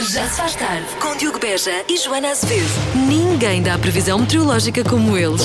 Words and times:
Já 0.00 0.26
se 0.26 0.36
faz 0.36 0.54
tarde 0.54 0.86
com 0.98 1.14
Diogo 1.14 1.38
Beja 1.38 1.84
e 1.86 1.98
Joana 1.98 2.30
Azevedo. 2.30 2.70
Ninguém 3.06 3.62
dá 3.62 3.76
previsão 3.76 4.18
meteorológica 4.18 4.82
como 4.82 5.14
eles. 5.14 5.42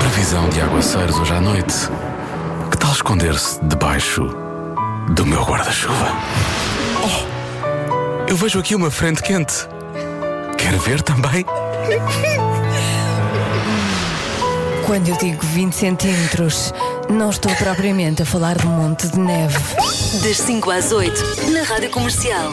Previsão 0.00 0.48
de 0.48 0.60
aguaceiros 0.60 1.16
hoje 1.20 1.32
à 1.32 1.40
noite. 1.40 1.72
Que 2.68 2.76
tal 2.76 2.90
esconder-se 2.90 3.64
debaixo 3.64 4.24
do 5.14 5.24
meu 5.24 5.40
guarda-chuva? 5.44 6.16
Oh, 7.04 8.28
eu 8.28 8.36
vejo 8.36 8.58
aqui 8.58 8.74
uma 8.74 8.90
frente 8.90 9.22
quente. 9.22 9.68
Quer 10.58 10.76
ver 10.78 11.00
também? 11.02 11.44
Quando 14.84 15.08
eu 15.08 15.16
digo 15.16 15.46
20 15.46 15.72
centímetros, 15.72 16.74
não 17.08 17.30
estou 17.30 17.54
propriamente 17.54 18.20
a 18.20 18.26
falar 18.26 18.56
de 18.58 18.66
um 18.66 18.70
monte 18.70 19.06
de 19.06 19.18
neve. 19.18 19.56
Das 20.24 20.38
5 20.38 20.70
às 20.72 20.90
8, 20.90 21.50
na 21.52 21.62
Rádio 21.62 21.90
Comercial. 21.90 22.52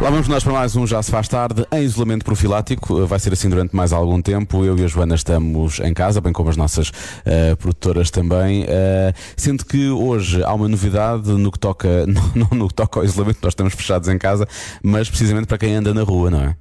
Lá 0.00 0.08
vamos 0.08 0.28
nós 0.28 0.42
para 0.42 0.54
mais 0.54 0.74
um 0.76 0.86
Já 0.86 1.02
se 1.02 1.10
faz 1.10 1.28
tarde 1.28 1.66
em 1.70 1.82
isolamento 1.82 2.24
profilático. 2.24 3.06
Vai 3.06 3.18
ser 3.20 3.34
assim 3.34 3.50
durante 3.50 3.76
mais 3.76 3.92
algum 3.92 4.22
tempo. 4.22 4.64
Eu 4.64 4.78
e 4.78 4.82
a 4.82 4.86
Joana 4.86 5.14
estamos 5.14 5.78
em 5.78 5.92
casa, 5.92 6.22
bem 6.22 6.32
como 6.32 6.48
as 6.48 6.56
nossas 6.56 6.90
eh, 7.22 7.54
produtoras 7.54 8.10
também. 8.10 8.64
Eh, 8.66 9.12
sendo 9.36 9.62
que 9.62 9.90
hoje 9.90 10.42
há 10.42 10.54
uma 10.54 10.68
novidade 10.68 11.30
no 11.30 11.52
que 11.52 11.58
toca, 11.58 12.06
não 12.34 12.48
no 12.50 12.68
que 12.68 12.74
toca 12.74 12.98
ao 12.98 13.04
isolamento, 13.04 13.40
nós 13.42 13.52
estamos 13.52 13.74
fechados 13.74 14.08
em 14.08 14.16
casa, 14.16 14.48
mas 14.82 15.10
precisamente 15.10 15.46
para 15.46 15.58
quem 15.58 15.74
anda 15.74 15.92
na 15.92 16.02
rua, 16.02 16.30
não 16.30 16.40
é? 16.44 16.56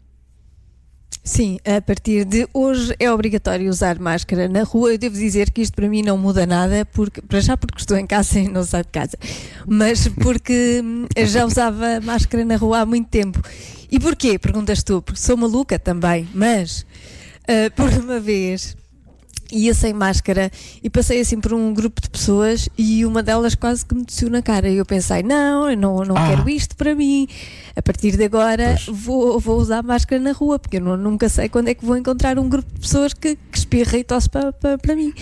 Sim, 1.30 1.60
a 1.64 1.80
partir 1.80 2.26
de 2.26 2.48
hoje 2.52 2.92
é 3.00 3.12
obrigatório 3.12 3.70
usar 3.70 4.00
máscara 4.00 4.48
na 4.50 4.64
rua. 4.64 4.94
Eu 4.94 4.98
devo 4.98 5.16
dizer 5.16 5.52
que 5.52 5.62
isto 5.62 5.76
para 5.76 5.88
mim 5.88 6.02
não 6.02 6.18
muda 6.18 6.44
nada, 6.44 6.84
porque, 6.92 7.22
para 7.22 7.40
já 7.40 7.56
porque 7.56 7.78
estou 7.80 7.96
em 7.98 8.08
casa 8.08 8.40
e 8.40 8.48
não 8.48 8.64
saio 8.64 8.84
de 8.84 8.90
casa, 8.90 9.16
mas 9.68 10.08
porque 10.08 10.82
hum, 10.84 11.06
já 11.28 11.46
usava 11.46 12.02
máscara 12.02 12.44
na 12.44 12.56
rua 12.56 12.80
há 12.80 12.86
muito 12.86 13.10
tempo. 13.10 13.40
E 13.92 14.00
porquê? 14.00 14.40
Perguntas 14.40 14.82
tu, 14.82 15.04
porque 15.04 15.22
sou 15.22 15.38
maluca 15.38 15.78
também, 15.78 16.28
mas 16.34 16.84
ah, 17.48 17.70
por 17.76 17.90
uma 17.92 18.20
vez 18.20 18.76
ia 19.52 19.74
sem 19.74 19.94
máscara 19.94 20.52
e 20.84 20.90
passei 20.92 21.22
assim 21.22 21.40
por 21.40 21.54
um 21.54 21.74
grupo 21.74 22.00
de 22.02 22.08
pessoas 22.10 22.70
e 22.78 23.04
uma 23.04 23.24
delas 23.24 23.56
quase 23.56 23.84
que 23.84 23.96
me 23.96 24.06
tossiu 24.06 24.30
na 24.30 24.42
cara. 24.44 24.70
E 24.70 24.78
eu 24.78 24.86
pensei, 24.86 25.24
não, 25.24 25.70
eu 25.70 25.76
não, 25.78 26.04
não 26.06 26.16
Ah. 26.18 26.28
quero 26.30 26.50
isto 26.50 26.76
para 26.76 26.94
mim. 26.94 27.28
A 27.80 27.82
partir 27.82 28.18
de 28.18 28.26
agora 28.26 28.76
Pois. 28.86 28.98
vou, 29.00 29.40
vou 29.40 29.58
usar 29.58 29.82
máscara 29.82 30.22
na 30.22 30.34
rua, 30.34 30.60
porque 30.60 30.78
eu 30.78 30.82
não- 30.82 30.98
nunca 30.98 31.30
sei 31.30 31.48
quando 31.48 31.70
é 31.70 31.74
que 31.74 31.86
vou 31.86 31.96
encontrar 31.96 32.38
um 32.38 32.50
grupo 32.50 32.70
de 32.74 32.82
pessoas 32.82 33.14
que, 33.14 33.38
que 33.38 33.58
espirra 33.58 33.98
e 33.98 34.04
tosse 34.04 34.30
para, 34.30 34.52
para, 34.52 34.78
para 34.78 34.96
mim. 34.98 35.14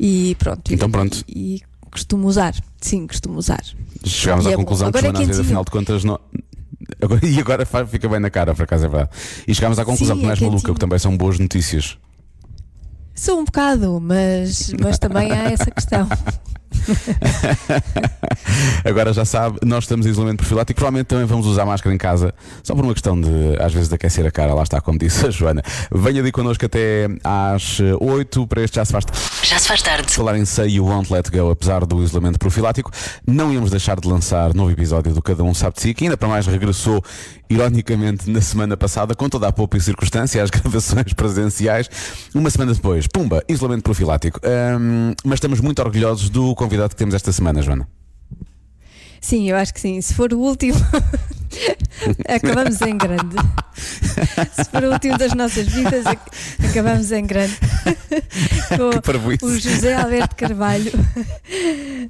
E 0.00 0.34
pronto. 0.38 0.72
Então 0.72 0.88
e- 0.88 0.92
pronto. 0.92 1.24
E, 1.28 1.60
costumo 1.90 2.26
usar. 2.26 2.54
Sim, 2.80 3.06
costumo 3.06 3.38
usar. 3.38 3.62
Chegámos 4.02 4.46
E 4.46 4.48
à 4.48 4.52
é 4.52 4.56
bom. 4.56 4.62
conclusão 4.62 4.90
que 4.90 4.96
Agora 4.96 5.08
é 5.08 5.10
Joana, 5.12 5.18
vezes, 5.26 5.30
quentinho. 5.42 5.46
afinal 5.60 5.64
de 5.64 5.70
contas, 5.70 6.04
não. 6.04 6.18
E 7.22 7.38
agora 7.40 7.66
fica 7.86 8.08
bem 8.08 8.20
na 8.20 8.30
cara, 8.30 8.54
por 8.54 8.62
acaso 8.62 8.86
é 8.86 8.88
verdade. 8.88 9.10
E 9.46 9.54
chegámos 9.54 9.78
à 9.78 9.84
conclusão 9.84 10.16
Sim, 10.16 10.20
que 10.20 10.26
não 10.26 10.30
é 10.30 10.34
és 10.34 10.40
maluca, 10.40 10.72
que 10.72 10.80
também 10.80 10.98
são 10.98 11.14
boas 11.16 11.38
notícias. 11.38 11.98
Sou 13.14 13.38
um 13.40 13.44
bocado, 13.44 14.00
mas, 14.00 14.72
mas 14.80 14.98
também 14.98 15.30
há 15.30 15.50
essa 15.50 15.70
questão. 15.70 16.08
Agora 18.84 19.12
já 19.12 19.24
sabe, 19.24 19.58
nós 19.64 19.84
estamos 19.84 20.06
em 20.06 20.10
isolamento 20.10 20.38
profilático. 20.38 20.76
Provavelmente 20.76 21.06
também 21.06 21.26
vamos 21.26 21.46
usar 21.46 21.64
máscara 21.64 21.94
em 21.94 21.98
casa, 21.98 22.34
só 22.62 22.74
por 22.74 22.84
uma 22.84 22.92
questão 22.92 23.20
de, 23.20 23.28
às 23.60 23.72
vezes, 23.72 23.88
de 23.88 23.94
aquecer 23.94 24.26
a 24.26 24.30
cara. 24.30 24.54
Lá 24.54 24.62
está, 24.62 24.80
como 24.80 24.98
disse 24.98 25.26
a 25.26 25.30
Joana. 25.30 25.62
Venha 25.92 26.20
ali 26.20 26.32
connosco 26.32 26.64
até 26.64 27.08
às 27.24 27.78
8 28.00 28.46
para 28.46 28.62
este 28.62 28.76
já 28.76 28.84
se 28.84 28.92
faz. 28.92 29.04
Já 29.42 29.58
se 29.58 29.68
faz 29.68 29.82
tarde. 29.82 30.12
Falar 30.12 30.36
em 30.36 30.44
Say 30.44 30.76
You 30.76 30.86
Won't 30.86 31.12
Let 31.12 31.30
Go, 31.30 31.50
apesar 31.50 31.84
do 31.84 32.02
isolamento 32.02 32.38
profilático, 32.38 32.90
não 33.26 33.52
íamos 33.52 33.70
deixar 33.70 33.98
de 34.00 34.08
lançar 34.08 34.54
novo 34.54 34.70
episódio 34.70 35.12
do 35.12 35.22
Cada 35.22 35.42
Um 35.42 35.54
Sabe 35.54 35.76
de 35.76 35.82
Si, 35.82 35.94
que 35.94 36.04
ainda 36.04 36.16
para 36.16 36.28
mais 36.28 36.46
regressou, 36.46 37.02
ironicamente, 37.48 38.28
na 38.30 38.40
semana 38.40 38.76
passada, 38.76 39.14
com 39.14 39.28
toda 39.28 39.48
a 39.48 39.52
poupa 39.52 39.76
e 39.76 39.80
circunstância, 39.80 40.42
às 40.42 40.50
gravações 40.50 41.12
presenciais. 41.12 41.88
Uma 42.34 42.50
semana 42.50 42.74
depois, 42.74 43.06
pumba, 43.06 43.42
isolamento 43.48 43.82
profilático. 43.82 44.40
Ahm, 44.44 45.14
mas 45.24 45.36
estamos 45.36 45.60
muito 45.60 45.80
orgulhosos 45.80 46.28
do 46.28 46.54
convidado 46.54 46.90
que 46.90 46.96
temos 46.96 47.14
esta 47.14 47.32
semana, 47.32 47.62
Joana. 47.62 47.88
Sim, 49.20 49.50
eu 49.50 49.56
acho 49.56 49.74
que 49.74 49.80
sim. 49.80 50.00
Se 50.00 50.14
for 50.14 50.32
o 50.32 50.38
último, 50.38 50.78
acabamos 52.28 52.80
em 52.82 52.96
grande. 52.96 53.36
Se 53.76 54.64
for 54.70 54.84
o 54.84 54.92
último 54.92 55.18
das 55.18 55.34
nossas 55.34 55.66
vidas, 55.66 56.06
ac- 56.06 56.30
acabamos 56.70 57.12
em 57.12 57.24
grande. 57.26 57.56
Com 59.40 59.46
o 59.46 59.58
José 59.58 59.94
Alberto 59.94 60.34
Carvalho. 60.36 60.92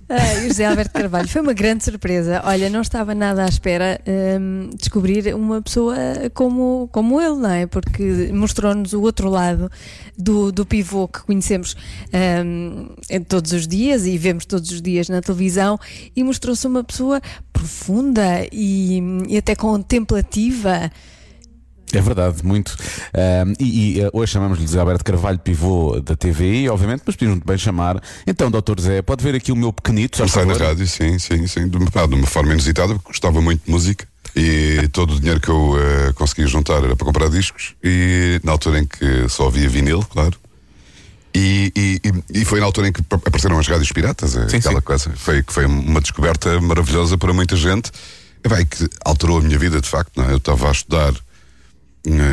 Ai, 0.08 0.44
o 0.44 0.48
José 0.48 0.64
Alberto 0.66 0.92
Carvalho 0.92 1.28
foi 1.28 1.40
uma 1.42 1.52
grande 1.52 1.84
surpresa. 1.84 2.42
Olha, 2.44 2.70
não 2.70 2.80
estava 2.80 3.14
nada 3.14 3.44
à 3.44 3.48
espera 3.48 4.00
hum, 4.40 4.70
descobrir 4.76 5.34
uma 5.34 5.60
pessoa 5.62 5.96
como, 6.34 6.88
como 6.92 7.20
ele, 7.20 7.36
não 7.36 7.50
é? 7.50 7.66
Porque 7.66 8.30
mostrou-nos 8.32 8.92
o 8.92 9.00
outro 9.02 9.28
lado 9.28 9.70
do, 10.16 10.50
do 10.52 10.64
pivô 10.64 11.08
que 11.08 11.20
conhecemos 11.22 11.76
hum, 12.44 12.88
todos 13.28 13.52
os 13.52 13.66
dias 13.66 14.06
e 14.06 14.16
vemos 14.16 14.44
todos 14.46 14.70
os 14.70 14.80
dias 14.82 15.08
na 15.08 15.20
televisão 15.20 15.78
e 16.14 16.22
mostrou-se 16.22 16.66
uma 16.66 16.84
pessoa 16.84 17.20
profunda 17.58 18.46
e, 18.52 19.00
e 19.28 19.36
até 19.36 19.54
contemplativa. 19.54 20.90
É 21.92 22.00
verdade, 22.00 22.44
muito. 22.44 22.76
Ahm, 23.14 23.54
e 23.60 23.96
e, 23.96 24.00
eh, 24.00 24.10
hoje 24.12 24.32
chamamos-lhe 24.32 24.66
José 24.66 24.78
Alberto 24.80 25.04
Carvalho, 25.04 25.38
pivô 25.38 26.00
da 26.00 26.16
TVI, 26.16 26.68
obviamente, 26.68 27.02
mas 27.06 27.14
podíamos 27.14 27.36
muito 27.36 27.46
bem 27.46 27.56
chamar. 27.56 28.02
Então, 28.26 28.50
doutor 28.50 28.80
Zé, 28.80 29.02
pode 29.02 29.22
ver 29.22 29.34
aqui 29.34 29.52
o 29.52 29.56
meu 29.56 29.72
pequenito, 29.72 30.18
Comecei 30.18 30.44
na 30.44 30.54
rádio, 30.54 30.86
sim, 30.86 31.18
sim, 31.18 31.46
sim, 31.46 31.68
de 31.68 31.76
uma, 31.76 31.86
de 31.86 32.14
uma 32.14 32.26
forma 32.26 32.52
inusitada, 32.52 32.94
porque 32.94 33.08
gostava 33.08 33.40
muito 33.40 33.64
de 33.64 33.70
música 33.70 34.06
e 34.34 34.88
todo 34.88 35.14
o 35.14 35.20
dinheiro 35.20 35.40
que 35.40 35.48
eu 35.48 35.74
eh, 35.78 36.12
conseguia 36.12 36.46
juntar 36.46 36.84
era 36.84 36.94
para 36.94 37.06
comprar 37.06 37.30
discos 37.30 37.74
e 37.82 38.38
na 38.44 38.52
altura 38.52 38.80
em 38.80 38.84
que 38.84 39.28
só 39.28 39.46
havia 39.46 39.68
vinil, 39.68 40.04
claro. 40.10 40.36
E, 41.38 41.70
e- 41.76 42.40
e- 42.40 42.44
foi 42.46 42.60
na 42.60 42.66
altura 42.66 42.88
em 42.88 42.92
que 42.92 43.00
ap- 43.02 43.26
apareceram 43.28 43.58
as 43.58 43.66
rádios 43.68 43.92
piratas, 43.92 44.34
eh, 44.36 44.48
Sim, 44.48 44.56
aquela 44.56 44.76
sim. 44.76 44.80
coisa. 44.86 45.12
Foi, 45.16 45.42
que 45.42 45.52
foi 45.52 45.66
uma 45.66 46.00
descoberta 46.00 46.58
maravilhosa 46.62 47.18
para 47.18 47.30
muita 47.34 47.54
gente 47.56 47.90
e, 48.42 48.48
bem, 48.48 48.64
que 48.64 48.88
alterou 49.04 49.38
a 49.38 49.42
minha 49.42 49.58
vida, 49.58 49.78
de 49.80 49.88
facto. 49.88 50.12
Não 50.16 50.24
é? 50.28 50.32
Eu 50.32 50.38
estava 50.38 50.68
a 50.68 50.72
estudar, 50.72 51.12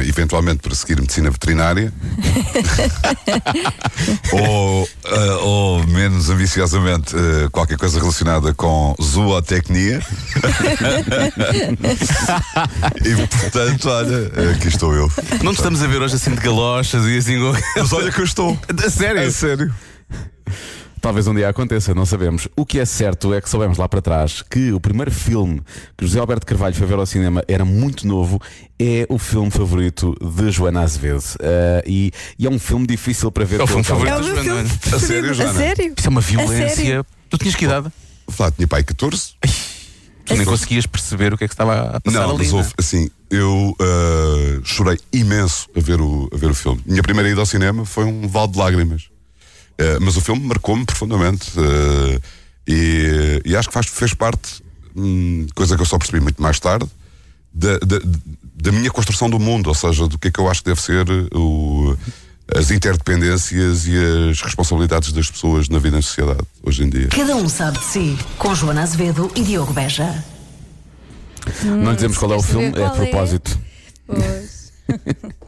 eventualmente, 0.08 0.60
para 0.60 0.76
seguir 0.76 1.00
medicina 1.00 1.32
veterinária. 1.32 1.92
ou, 4.32 4.88
eh, 5.06 5.32
ou 5.42 5.86
menos 5.88 6.30
ambiciosamente 6.30 7.16
eh, 7.16 7.48
qualquer 7.52 7.78
coisa 7.78 8.00
relacionada 8.00 8.54
com 8.54 8.96
zootecnia. 9.02 10.00
e 13.04 13.16
portanto, 13.28 13.90
olha, 13.90 14.32
eh, 14.36 14.52
aqui 14.56 14.68
estou 14.68 14.94
eu. 14.94 15.12
Não 15.42 15.54
te 15.54 15.58
estamos 15.58 15.82
a 15.82 15.88
ver 15.88 16.00
hoje 16.02 16.16
assim 16.16 16.36
de 16.36 16.42
galochas 16.42 17.06
e 17.06 17.18
assim. 17.18 17.38
Mas 17.78 17.94
olha 17.94 18.12
que 18.12 18.22
eu 18.22 18.26
estou. 18.26 18.60
A 18.86 18.90
sério? 18.90 19.22
É 19.22 19.32
sério. 19.32 19.74
Talvez 21.04 21.28
um 21.28 21.36
dia 21.36 21.50
aconteça, 21.50 21.94
não 21.94 22.06
sabemos. 22.06 22.48
O 22.56 22.66
que 22.66 22.80
é 22.80 22.86
certo 22.86 23.34
é 23.34 23.42
que 23.42 23.50
soubemos 23.50 23.78
lá 23.78 23.90
para 23.90 24.02
trás 24.02 24.42
que 24.42 24.72
o 24.72 24.80
primeiro 24.80 25.12
filme 25.12 25.62
que 25.98 26.06
José 26.06 26.18
Alberto 26.18 26.46
Carvalho 26.46 26.74
foi 26.74 26.88
ver 26.88 26.94
ao 26.94 27.06
cinema 27.06 27.44
era 27.46 27.66
muito 27.66 28.08
novo, 28.08 28.40
é 28.80 29.06
o 29.10 29.18
filme 29.18 29.52
favorito 29.52 30.16
de 30.22 30.50
Joana 30.50 30.80
Azevedo. 30.80 31.22
Ah, 31.42 31.84
e, 31.86 32.10
e 32.40 32.48
é 32.48 32.50
um 32.50 32.58
filme 32.58 32.88
difícil 32.88 33.30
para 33.34 33.44
ver. 33.44 33.60
É 33.60 33.64
o 33.64 33.68
filme 33.68 33.84
favorito. 33.84 34.16
É 34.16 34.22
meu 34.22 34.44
Joana. 34.46 34.62
A 34.62 34.66
sério, 34.66 35.00
preferido. 35.02 35.30
A 35.30 35.34
Joana? 35.34 35.60
sério? 35.60 35.94
Isso 35.98 36.08
é 36.08 36.10
uma 36.10 36.22
violência. 36.22 37.06
Tu 37.30 37.38
tinhas 37.38 37.56
que 37.56 37.66
idade? 37.66 37.92
Flá, 38.30 38.50
tinha 38.50 38.66
pai 38.66 38.82
14. 38.86 39.34
Tu 40.26 40.36
nem 40.38 40.46
conseguias 40.46 40.86
perceber 40.86 41.34
o 41.34 41.38
que 41.38 41.44
é 41.44 41.48
que 41.50 41.54
estava 41.54 41.98
a 41.98 42.00
passar 42.00 42.20
Não, 42.22 42.30
ali. 42.30 42.38
mas 42.38 42.52
não 42.54 42.60
é? 42.60 42.62
houve, 42.62 42.74
assim, 42.78 43.10
eu 43.30 43.76
eh, 43.78 44.62
chorei 44.64 44.98
imenso 45.12 45.68
a 45.76 45.82
ver, 45.82 46.00
o, 46.00 46.30
a 46.34 46.38
ver 46.38 46.50
o 46.50 46.56
filme. 46.56 46.82
Minha 46.86 47.04
primeira 47.04 47.30
ida 47.30 47.42
ao 47.42 47.46
cinema 47.46 47.84
foi 47.84 48.06
um 48.06 48.26
val 48.26 48.48
de 48.48 48.58
lágrimas. 48.58 49.12
Eh, 49.84 49.98
mas 50.00 50.16
o 50.16 50.22
filme 50.22 50.42
marcou-me 50.46 50.86
profundamente. 50.86 51.52
eh, 51.58 52.20
e, 52.66 53.42
e 53.46 53.56
acho 53.58 53.68
que 53.68 53.74
faz, 53.74 53.88
fez 53.88 54.14
parte, 54.14 54.64
hum, 54.96 55.46
coisa 55.54 55.76
que 55.76 55.82
eu 55.82 55.86
só 55.86 55.98
percebi 55.98 56.22
muito 56.22 56.42
mais 56.42 56.58
tarde, 56.62 56.88
da, 57.54 57.78
da, 57.80 58.00
da 58.56 58.72
minha 58.72 58.90
construção 58.90 59.30
do 59.30 59.38
mundo, 59.38 59.68
ou 59.68 59.76
seja, 59.76 60.08
do 60.08 60.18
que 60.18 60.30
é 60.30 60.32
que 60.32 60.40
eu 60.40 60.50
acho 60.50 60.64
que 60.64 60.70
deve 60.70 60.82
ser 60.82 61.06
o, 61.36 61.96
as 62.56 62.72
interdependências 62.72 63.86
e 63.86 63.94
as 64.32 64.42
responsabilidades 64.42 65.12
das 65.12 65.30
pessoas 65.30 65.68
na 65.68 65.78
vida 65.78 65.98
em 65.98 66.02
sociedade, 66.02 66.40
hoje 66.64 66.84
em 66.84 66.90
dia. 66.90 67.08
Cada 67.10 67.36
um 67.36 67.50
sabe 67.50 67.80
de 67.80 67.86
si. 67.86 68.18
Com 68.38 68.56
Joana 68.56 68.84
Azevedo 68.84 69.30
e 69.36 69.44
Diogo 69.44 69.74
Beja. 69.74 70.24
Não 71.64 71.90
lhe 71.90 71.96
dizemos 71.96 72.18
qual 72.18 72.32
é 72.32 72.36
o 72.38 72.42
saber 72.42 72.52
filme, 72.54 72.68
é 72.68 72.72
qual 72.72 72.94
é? 72.94 72.96
propósito. 72.96 73.60
Pois. 74.08 74.72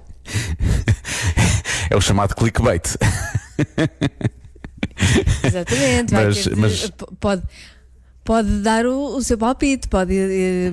É 1.87 1.95
o 1.95 2.01
chamado 2.01 2.35
clickbait. 2.35 2.97
Exatamente, 5.43 6.13
vai 6.13 6.25
Mas- 6.25 6.43
ter 6.43 6.55
mas- 6.55 6.91
pode, 7.19 7.43
pode 8.23 8.49
dar 8.61 8.85
o, 8.85 9.15
o 9.17 9.23
seu 9.23 9.37
palpite, 9.37 9.87
pode, 9.87 10.13
eh, 10.17 10.71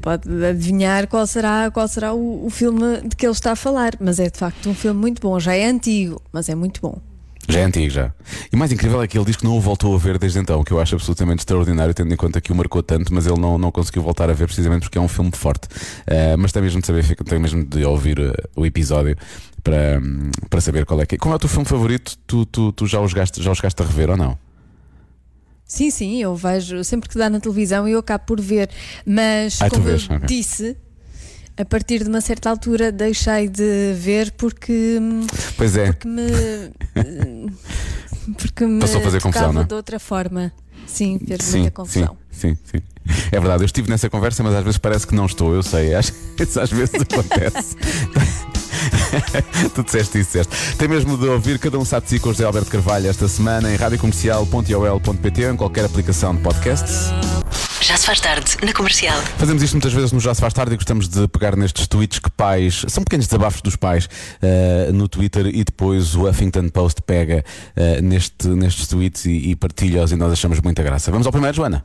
pode 0.00 0.28
adivinhar 0.44 1.08
qual 1.08 1.26
será, 1.26 1.70
qual 1.70 1.88
será 1.88 2.12
o, 2.12 2.46
o 2.46 2.50
filme 2.50 3.00
de 3.02 3.16
que 3.16 3.26
ele 3.26 3.32
está 3.32 3.52
a 3.52 3.56
falar. 3.56 3.92
Mas 4.00 4.18
é 4.20 4.28
de 4.30 4.38
facto 4.38 4.68
um 4.68 4.74
filme 4.74 5.00
muito 5.00 5.20
bom, 5.20 5.38
já 5.40 5.54
é 5.54 5.64
antigo, 5.66 6.20
mas 6.32 6.48
é 6.48 6.54
muito 6.54 6.80
bom. 6.80 7.00
Já 7.48 7.60
é 7.60 7.64
antigo, 7.64 7.90
já. 7.90 8.12
E 8.52 8.56
mais 8.56 8.70
incrível 8.70 9.02
é 9.02 9.06
que 9.08 9.18
ele 9.18 9.24
diz 9.24 9.36
que 9.36 9.44
não 9.44 9.56
o 9.56 9.60
voltou 9.60 9.94
a 9.94 9.98
ver 9.98 10.16
desde 10.18 10.38
então, 10.38 10.60
o 10.60 10.64
que 10.64 10.72
eu 10.72 10.80
acho 10.80 10.94
absolutamente 10.94 11.40
extraordinário, 11.40 11.92
tendo 11.92 12.12
em 12.14 12.16
conta 12.16 12.40
que 12.40 12.52
o 12.52 12.54
marcou 12.54 12.82
tanto, 12.82 13.12
mas 13.12 13.26
ele 13.26 13.40
não, 13.40 13.58
não 13.58 13.70
conseguiu 13.72 14.02
voltar 14.02 14.30
a 14.30 14.32
ver 14.32 14.46
precisamente 14.46 14.82
porque 14.82 14.96
é 14.96 15.00
um 15.00 15.08
filme 15.08 15.30
forte. 15.34 15.66
Uh, 15.66 16.38
mas 16.38 16.52
tem 16.52 16.62
mesmo 16.62 16.80
de 16.80 16.86
saber, 16.86 17.04
tem 17.16 17.38
mesmo 17.40 17.64
de 17.64 17.84
ouvir 17.84 18.18
uh, 18.20 18.32
o 18.54 18.64
episódio 18.64 19.16
para, 19.62 20.00
um, 20.00 20.30
para 20.48 20.60
saber 20.60 20.86
qual 20.86 21.00
é 21.00 21.06
que 21.06 21.16
é. 21.16 21.18
Qual 21.18 21.32
é 21.32 21.36
o 21.36 21.38
teu 21.38 21.48
filme 21.48 21.66
favorito? 21.66 22.16
Tu, 22.26 22.46
tu, 22.46 22.72
tu 22.72 22.86
já, 22.86 23.00
os 23.00 23.12
gaste, 23.12 23.42
já 23.42 23.50
os 23.50 23.58
chegaste 23.58 23.82
a 23.82 23.84
rever 23.86 24.10
ou 24.10 24.16
não? 24.16 24.38
Sim, 25.64 25.90
sim, 25.90 26.22
eu 26.22 26.34
vejo 26.36 26.84
sempre 26.84 27.08
que 27.08 27.16
dá 27.16 27.30
na 27.30 27.40
televisão 27.40 27.88
e 27.88 27.92
eu 27.92 27.98
acabo 27.98 28.24
por 28.26 28.40
ver. 28.40 28.68
Mas, 29.06 29.60
Ah, 29.60 29.68
tu 29.70 29.76
como 29.76 29.86
vês, 29.86 30.06
eu 30.08 30.16
ok. 30.16 30.26
disse, 30.28 30.76
a 31.56 31.64
partir 31.64 32.02
de 32.02 32.08
uma 32.08 32.20
certa 32.20 32.50
altura 32.50 32.90
deixei 32.90 33.48
de 33.48 33.94
ver 33.96 34.32
porque, 34.32 34.98
Pois 35.56 35.76
é. 35.76 35.92
porque 35.92 36.08
me. 36.08 37.52
porque 38.38 38.66
me 38.66 38.80
Passou 38.80 39.00
a 39.00 39.04
fazer 39.04 39.20
confusão, 39.20 39.52
não 39.52 39.62
é? 39.62 39.64
de 39.64 39.74
outra 39.74 39.98
forma. 39.98 40.52
Sim, 40.86 41.18
fez 41.26 41.42
Sim, 41.44 41.58
muita 41.60 41.70
confusão. 41.70 42.16
Sim, 42.30 42.56
sim, 42.64 42.78
sim. 42.78 42.82
É 43.30 43.38
verdade, 43.40 43.62
eu 43.62 43.66
estive 43.66 43.90
nessa 43.90 44.08
conversa, 44.08 44.42
mas 44.42 44.54
às 44.54 44.62
vezes 44.64 44.78
parece 44.78 45.06
que 45.06 45.14
não 45.14 45.26
estou, 45.26 45.54
eu 45.54 45.62
sei. 45.62 45.90
Isso 46.38 46.60
às 46.60 46.70
vezes 46.70 46.94
acontece. 46.94 47.76
tu 49.74 49.82
disseste 49.82 50.18
isso, 50.18 50.28
disseste. 50.38 50.76
Tem 50.76 50.88
mesmo 50.88 51.16
de 51.16 51.26
ouvir 51.26 51.58
cada 51.58 51.78
um 51.78 51.84
sabe 51.84 52.04
de 52.04 52.10
si 52.10 52.18
com 52.18 52.30
o 52.30 52.32
José 52.32 52.44
Alberto 52.44 52.70
Carvalho 52.70 53.08
esta 53.08 53.28
semana 53.28 53.72
em 53.72 53.76
radiocomercial.ol.pt 53.76 55.46
ou 55.46 55.52
em 55.52 55.56
qualquer 55.56 55.84
aplicação 55.84 56.34
de 56.34 56.40
podcasts. 56.42 57.10
Já 57.82 57.96
se 57.96 58.06
faz 58.06 58.20
tarde 58.20 58.56
na 58.64 58.72
comercial. 58.72 59.20
Fazemos 59.36 59.60
isto 59.60 59.74
muitas 59.74 59.92
vezes 59.92 60.12
no 60.12 60.20
Já 60.20 60.32
Se 60.32 60.40
Faz 60.40 60.54
Tarde 60.54 60.72
e 60.72 60.76
gostamos 60.76 61.08
de 61.08 61.26
pegar 61.26 61.56
nestes 61.56 61.88
tweets 61.88 62.20
que 62.20 62.30
pais. 62.30 62.84
São 62.86 63.02
pequenos 63.02 63.26
desabafos 63.26 63.60
dos 63.60 63.74
pais 63.74 64.08
eh, 64.40 64.90
no 64.92 65.08
Twitter 65.08 65.46
e 65.48 65.64
depois 65.64 66.14
o 66.14 66.28
Huffington 66.28 66.68
Post 66.68 67.02
pega 67.02 67.44
eh, 67.74 68.00
neste, 68.00 68.46
nestes 68.46 68.86
tweets 68.86 69.24
e, 69.24 69.50
e 69.50 69.56
partilha-os 69.56 70.12
e 70.12 70.16
nós 70.16 70.32
achamos 70.32 70.60
muita 70.60 70.80
graça. 70.80 71.10
Vamos 71.10 71.26
ao 71.26 71.32
primeiro, 71.32 71.56
Joana? 71.56 71.84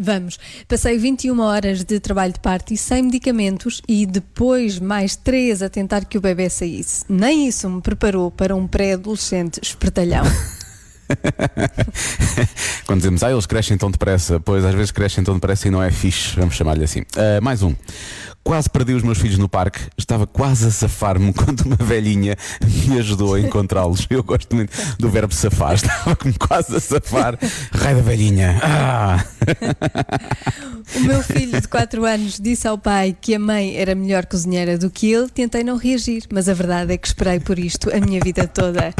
Vamos. 0.00 0.38
Passei 0.66 0.96
21 0.96 1.40
horas 1.40 1.84
de 1.84 2.00
trabalho 2.00 2.32
de 2.32 2.40
parto 2.40 2.72
e 2.72 2.78
sem 2.78 3.02
medicamentos 3.02 3.82
e 3.86 4.06
depois 4.06 4.78
mais 4.78 5.14
3 5.14 5.62
a 5.62 5.68
tentar 5.68 6.06
que 6.06 6.16
o 6.16 6.22
bebê 6.22 6.48
saísse. 6.48 7.04
Nem 7.06 7.46
isso 7.46 7.68
me 7.68 7.82
preparou 7.82 8.30
para 8.30 8.56
um 8.56 8.66
pré-adolescente 8.66 9.60
espertalhão. 9.62 10.24
Quando 12.86 12.98
dizemos, 12.98 13.22
ah, 13.22 13.30
eles 13.30 13.46
crescem 13.46 13.76
tão 13.76 13.90
depressa, 13.90 14.40
pois 14.40 14.64
às 14.64 14.74
vezes 14.74 14.90
crescem 14.90 15.22
tão 15.22 15.34
depressa 15.34 15.68
e 15.68 15.70
não 15.70 15.82
é 15.82 15.90
fixe, 15.90 16.36
vamos 16.36 16.54
chamar-lhe 16.54 16.84
assim. 16.84 17.02
Ah, 17.16 17.40
mais 17.40 17.62
um. 17.62 17.74
Quase 18.46 18.70
perdi 18.70 18.94
os 18.94 19.02
meus 19.02 19.18
filhos 19.18 19.38
no 19.38 19.48
parque, 19.48 19.80
estava 19.98 20.24
quase 20.24 20.68
a 20.68 20.70
safar-me 20.70 21.32
quando 21.34 21.62
uma 21.62 21.74
velhinha 21.74 22.36
me 22.86 22.96
ajudou 23.00 23.34
a 23.34 23.40
encontrá-los. 23.40 24.06
Eu 24.08 24.22
gosto 24.22 24.54
muito 24.54 24.70
do 25.00 25.10
verbo 25.10 25.34
safar, 25.34 25.74
estava-me 25.82 26.32
quase 26.34 26.76
a 26.76 26.78
safar. 26.78 27.36
Raio 27.72 27.96
da 27.96 28.02
velhinha. 28.02 28.60
Ah! 28.62 29.24
O 30.94 31.00
meu 31.00 31.24
filho 31.24 31.60
de 31.60 31.66
4 31.66 32.04
anos 32.04 32.38
disse 32.38 32.68
ao 32.68 32.78
pai 32.78 33.16
que 33.20 33.34
a 33.34 33.38
mãe 33.40 33.76
era 33.76 33.96
melhor 33.96 34.24
cozinheira 34.26 34.78
do 34.78 34.88
que 34.90 35.12
ele. 35.12 35.28
Tentei 35.28 35.64
não 35.64 35.76
reagir, 35.76 36.22
mas 36.32 36.48
a 36.48 36.54
verdade 36.54 36.92
é 36.92 36.96
que 36.96 37.08
esperei 37.08 37.40
por 37.40 37.58
isto 37.58 37.90
a 37.92 37.98
minha 37.98 38.20
vida 38.22 38.46
toda. 38.46 38.94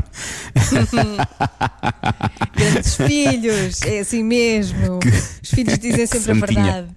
Grandes 2.53 2.97
filhos, 2.97 3.81
é 3.83 4.01
assim 4.01 4.25
mesmo. 4.25 4.99
Os 5.41 5.51
filhos 5.51 5.79
dizem 5.79 6.05
sempre 6.05 6.33
a 6.33 6.35
santinha. 6.35 6.65
verdade. 6.65 6.89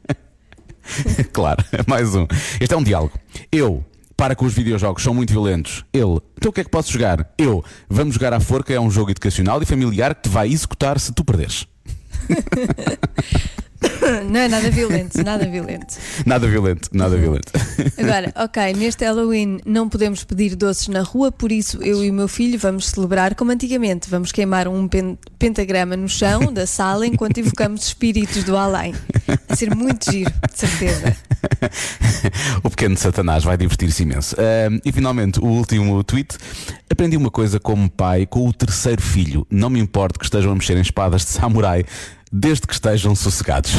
claro, 1.32 1.64
mais 1.88 2.16
um. 2.16 2.26
Este 2.60 2.74
é 2.74 2.78
um 2.78 2.84
diálogo. 2.84 3.14
Eu. 3.52 3.84
Para 4.16 4.36
com 4.36 4.44
os 4.44 4.54
videojogos, 4.54 5.02
são 5.02 5.14
muito 5.14 5.32
violentos. 5.32 5.86
Ele, 5.94 6.20
então 6.38 6.50
o 6.50 6.52
que 6.52 6.60
é 6.60 6.64
que 6.66 6.70
posso 6.70 6.92
jogar? 6.92 7.34
Eu, 7.38 7.64
vamos 7.90 8.16
jogar 8.16 8.34
à 8.34 8.40
forca, 8.42 8.74
é 8.74 8.80
um 8.80 8.92
jogo 8.92 9.12
educacional 9.12 9.64
e 9.64 9.66
familiar 9.66 10.14
que 10.14 10.24
te 10.24 10.30
vai 10.30 10.50
executar 10.50 11.00
se 11.00 11.14
tu 11.14 11.24
perderes. 11.24 11.66
Não 14.30 14.40
é 14.40 14.48
nada 14.48 14.70
violento, 14.72 15.24
nada 15.24 15.48
violento. 15.48 15.96
Nada 16.26 16.48
violento, 16.48 16.90
nada 16.92 17.16
violento. 17.16 17.52
Agora, 17.98 18.34
ok, 18.36 18.74
neste 18.74 19.06
Halloween 19.06 19.60
não 19.66 19.88
podemos 19.88 20.24
pedir 20.24 20.56
doces 20.56 20.88
na 20.88 21.02
rua, 21.02 21.32
por 21.32 21.52
isso 21.52 21.82
eu 21.84 22.04
e 22.04 22.10
o 22.10 22.14
meu 22.14 22.28
filho 22.28 22.58
vamos 22.60 22.88
celebrar 22.90 23.36
como 23.36 23.52
antigamente. 23.52 24.10
Vamos 24.10 24.32
queimar 24.32 24.68
um 24.68 24.88
pen- 24.88 25.18
pentagrama 25.38 25.96
no 25.96 26.10
chão 26.10 26.52
da 26.52 26.66
sala 26.68 27.06
enquanto 27.08 27.38
evocamos 27.38 27.86
espíritos 27.86 28.44
do 28.44 28.58
além. 28.58 28.94
Vai 29.48 29.56
ser 29.58 29.74
muito 29.76 30.12
giro, 30.12 30.32
de 30.52 30.60
certeza. 30.60 31.16
o 32.64 32.70
pequeno 32.70 32.98
Satanás 32.98 33.44
vai 33.44 33.58
divertir-se 33.58 34.04
imenso. 34.04 34.36
Ahm, 34.40 34.80
e 34.84 34.92
finalmente, 34.92 35.40
o 35.40 35.46
último 35.46 36.04
tweet. 36.04 36.38
Aprendi 36.92 37.16
uma 37.16 37.30
coisa 37.30 37.60
como 37.60 37.88
pai 37.90 38.26
com 38.26 38.48
o 38.48 38.52
terceiro 38.52 39.02
filho. 39.02 39.46
Não 39.50 39.70
me 39.70 39.80
importo 39.80 40.18
que 40.20 40.26
estejam 40.26 40.52
a 40.52 40.56
mexer 40.56 40.76
em 40.76 40.82
espadas 40.82 41.22
de 41.24 41.30
samurai, 41.30 41.86
desde 42.32 42.68
que 42.68 42.74
estejam 42.74 43.16
sossegados. 43.16 43.72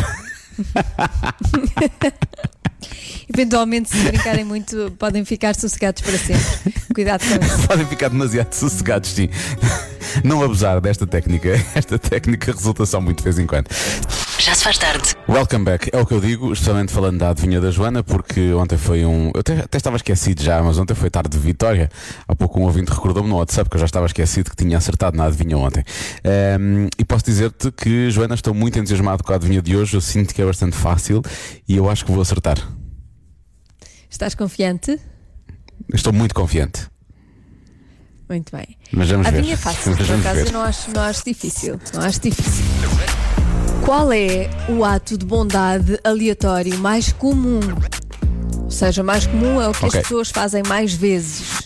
Eventualmente, 3.33 3.89
se 3.91 4.03
brincarem 4.03 4.45
muito, 4.45 4.93
podem 4.99 5.25
ficar 5.25 5.55
sossegados 5.55 6.03
para 6.03 6.19
sempre. 6.19 6.75
Cuidado 6.93 7.23
com 7.23 7.45
isso. 7.45 7.69
Podem 7.69 7.87
ficar 7.87 8.09
demasiado 8.09 8.53
sossegados, 8.53 9.11
sim. 9.11 9.29
Não 10.25 10.43
abusar 10.43 10.81
desta 10.81 11.07
técnica. 11.07 11.51
Esta 11.75 11.99
técnica 11.99 12.53
resulta 12.53 12.85
só 12.85 13.01
muito 13.01 13.19
de 13.19 13.25
vez 13.25 13.39
em 13.39 13.47
quando. 13.47 13.69
Já 14.41 14.55
se 14.55 14.65
faz 14.65 14.79
tarde. 14.79 15.15
Welcome 15.29 15.67
back, 15.67 15.91
é 15.93 15.99
o 16.01 16.07
que 16.07 16.15
eu 16.15 16.21
digo, 16.21 16.51
especialmente 16.51 16.91
falando 16.91 17.19
da 17.19 17.29
adivinha 17.29 17.61
da 17.61 17.71
Joana, 17.71 18.03
porque 18.03 18.55
ontem 18.55 18.79
foi 18.79 19.05
um. 19.05 19.31
Eu 19.35 19.41
até, 19.41 19.61
até 19.61 19.77
estava 19.77 19.97
esquecido 19.97 20.43
já, 20.43 20.63
mas 20.63 20.79
ontem 20.79 20.95
foi 20.95 21.11
tarde 21.11 21.29
de 21.29 21.39
vitória. 21.39 21.91
Há 22.27 22.35
pouco 22.35 22.59
um 22.59 22.63
ouvinte 22.63 22.91
recordou-me 22.91 23.29
no 23.29 23.37
WhatsApp 23.37 23.69
que 23.69 23.77
eu 23.77 23.81
já 23.81 23.85
estava 23.85 24.07
esquecido 24.07 24.49
que 24.49 24.57
tinha 24.57 24.79
acertado 24.79 25.15
na 25.15 25.27
adivinha 25.27 25.59
ontem. 25.59 25.85
Ehm, 26.25 26.89
e 26.99 27.05
posso 27.05 27.23
dizer-te 27.23 27.71
que, 27.71 28.11
Joana, 28.11 28.35
estou 28.35 28.55
muito 28.55 28.79
entusiasmado 28.79 29.23
com 29.23 29.31
a 29.31 29.37
adivinha 29.37 29.61
de 29.61 29.77
hoje. 29.77 29.95
Eu 29.95 30.01
sinto 30.01 30.35
que 30.35 30.41
é 30.41 30.47
bastante 30.47 30.75
fácil 30.75 31.21
e 31.69 31.77
eu 31.77 31.91
acho 31.91 32.07
que 32.07 32.11
vou 32.11 32.23
acertar. 32.23 32.57
Estás 34.09 34.35
confiante? 34.35 34.99
Estou 35.93 36.15
muito 36.15 36.35
confiante. 36.35 36.89
Muito 38.27 38.57
bem. 38.57 38.79
Mas 38.91 39.11
vamos 39.11 39.27
A 39.27 39.31
ver. 39.33 39.43
minha 39.43 39.53
é 39.53 39.57
fácil, 39.57 39.93
Mas 39.99 40.07
por 40.07 40.17
acaso 40.17 40.41
eu 40.41 40.53
não 40.53 40.63
acho, 40.63 40.91
não 40.93 41.03
acho 41.03 41.25
difícil. 41.27 41.79
Não 41.93 42.01
acho 42.01 42.21
difícil. 42.21 42.65
Qual 43.85 44.13
é 44.13 44.49
o 44.69 44.85
ato 44.85 45.17
de 45.19 45.25
bondade 45.25 45.99
aleatório 46.05 46.79
mais 46.79 47.13
comum? 47.13 47.61
Ou 48.65 48.71
seja, 48.71 49.03
mais 49.03 49.27
comum 49.27 49.61
é 49.61 49.69
o 49.69 49.73
que 49.73 49.87
Ok. 49.87 49.99
as 50.01 50.07
pessoas 50.07 50.31
fazem 50.31 50.63
mais 50.67 50.93
vezes. 50.93 51.61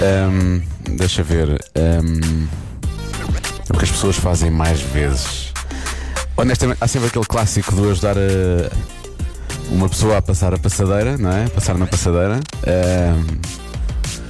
Ahm, 0.00 0.62
deixa 0.96 1.22
ver. 1.22 1.58
ahm, 1.74 2.46
o 3.72 3.78
que 3.78 3.84
as 3.84 3.90
pessoas 3.90 4.16
fazem 4.16 4.50
mais 4.50 4.80
vezes. 4.80 5.52
Honestamente, 6.36 6.78
há 6.80 6.86
sempre 6.88 7.08
aquele 7.08 7.24
clássico 7.24 7.74
de 7.74 7.90
ajudar 7.90 8.16
a 8.18 8.70
uma 9.70 9.88
pessoa 9.88 10.18
a 10.18 10.22
passar 10.22 10.52
a 10.54 10.58
passadeira, 10.58 11.16
não 11.16 11.32
é? 11.32 11.48
Passar 11.48 11.78
na 11.78 11.86
passadeira. 11.86 12.40
Ahm, 12.66 13.40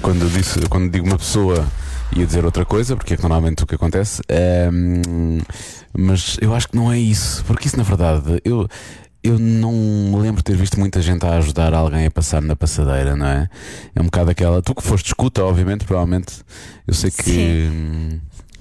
quando, 0.01 0.23
eu 0.23 0.29
disse, 0.29 0.61
quando 0.69 0.91
digo 0.91 1.07
uma 1.07 1.19
pessoa, 1.19 1.67
ia 2.17 2.27
dizer 2.27 2.45
outra 2.45 2.65
coisa, 2.65 2.97
porque 2.97 3.15
é 3.15 3.17
que 3.17 3.23
normalmente 3.23 3.63
o 3.65 3.67
que 3.67 3.75
acontece. 3.75 4.23
Ahm, 4.31 5.41
mas 5.97 6.37
eu 6.41 6.55
acho 6.55 6.69
que 6.69 6.77
não 6.77 6.91
é 6.93 6.99
isso, 6.99 7.45
porque 7.45 7.67
isso 7.69 7.77
na 7.77 7.83
verdade 7.83 8.41
eu. 8.45 8.69
Eu 9.25 9.39
não 9.39 9.71
me 9.73 10.17
lembro 10.17 10.39
de 10.39 10.43
ter 10.43 10.57
visto 10.57 10.81
muita 10.81 11.01
gente 11.01 11.25
a 11.25 11.37
ajudar 11.37 11.73
alguém 11.73 12.07
a 12.07 12.11
passar 12.11 12.43
na 12.43 12.57
passadeira, 12.57 13.15
não 13.15 13.25
é? 13.25 13.49
É 13.95 14.01
um 14.01 14.07
bocado 14.07 14.33
aquela. 14.33 14.61
Tu 14.61 14.75
que 14.75 14.83
foste 14.83 15.07
escuta, 15.07 15.45
obviamente, 15.45 15.85
provavelmente. 15.85 16.41
Eu 16.89 16.93
sei 16.93 17.09
que. 17.13 17.23
Sim. 17.23 17.69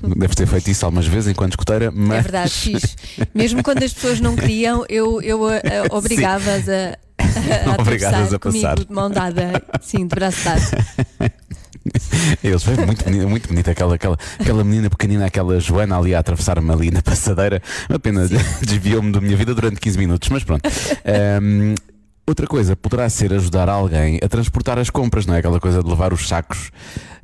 hum, 0.03 0.13
Deves 0.17 0.36
ter 0.36 0.46
feito 0.46 0.70
isso 0.70 0.86
algumas 0.86 1.08
vezes 1.08 1.31
enquanto 1.31 1.53
escuteira, 1.53 1.89
mas. 1.91 2.20
É 2.20 2.22
verdade, 2.22 2.51
fiz. 2.51 2.96
Mesmo 3.34 3.63
quando 3.63 3.81
as 3.81 3.91
pessoas 3.91 4.20
não 4.20 4.36
queriam, 4.36 4.86
eu, 4.88 5.20
eu 5.24 5.48
a- 5.48 5.53
a- 5.55 5.88
obrigava-as 5.98 6.70
a, 6.70 6.96
a, 7.17 7.70
a 7.72 7.74
atravessar 7.74 8.36
a 8.36 8.38
comigo 8.39 8.62
passar. 8.63 8.75
de 8.86 8.91
mão 8.93 9.10
dada, 9.10 9.63
sim, 9.81 10.05
de 10.05 10.13
braço 10.15 10.43
dado. 10.46 10.62
Eles 12.44 12.64
foi 12.64 12.76
muito 12.78 13.04
bonita, 13.04 13.28
muito 13.28 13.48
bonita 13.48 13.72
aquela, 13.72 13.96
aquela, 13.96 14.18
aquela 14.40 14.64
menina 14.64 14.90
pequenina, 14.90 15.26
aquela 15.26 15.60
Joana 15.60 15.98
ali 15.98 16.14
a 16.16 16.20
atravessar-me 16.20 16.72
ali 16.72 16.92
na 16.92 17.02
passadeira. 17.04 17.62
Uma 17.90 18.00
pena 18.00 18.28
desviou-me 18.62 19.12
da 19.12 19.22
minha 19.22 19.36
vida 19.36 19.54
durante 19.54 19.80
15 19.80 19.98
minutos, 19.98 20.30
mas 20.30 20.44
pronto. 20.44 20.68
Ahm, 21.06 21.76
outra 22.28 22.48
coisa 22.48 22.76
poderá 22.76 23.10
ser 23.10 23.34
ajudar 23.34 23.68
alguém 23.70 24.20
a 24.24 24.28
transportar 24.30 24.80
as 24.80 24.90
compras, 24.90 25.26
não 25.26 25.36
é? 25.36 25.40
Aquela 25.40 25.60
coisa 25.60 25.84
de 25.84 25.90
levar 25.90 26.14
os 26.14 26.28
sacos 26.28 26.72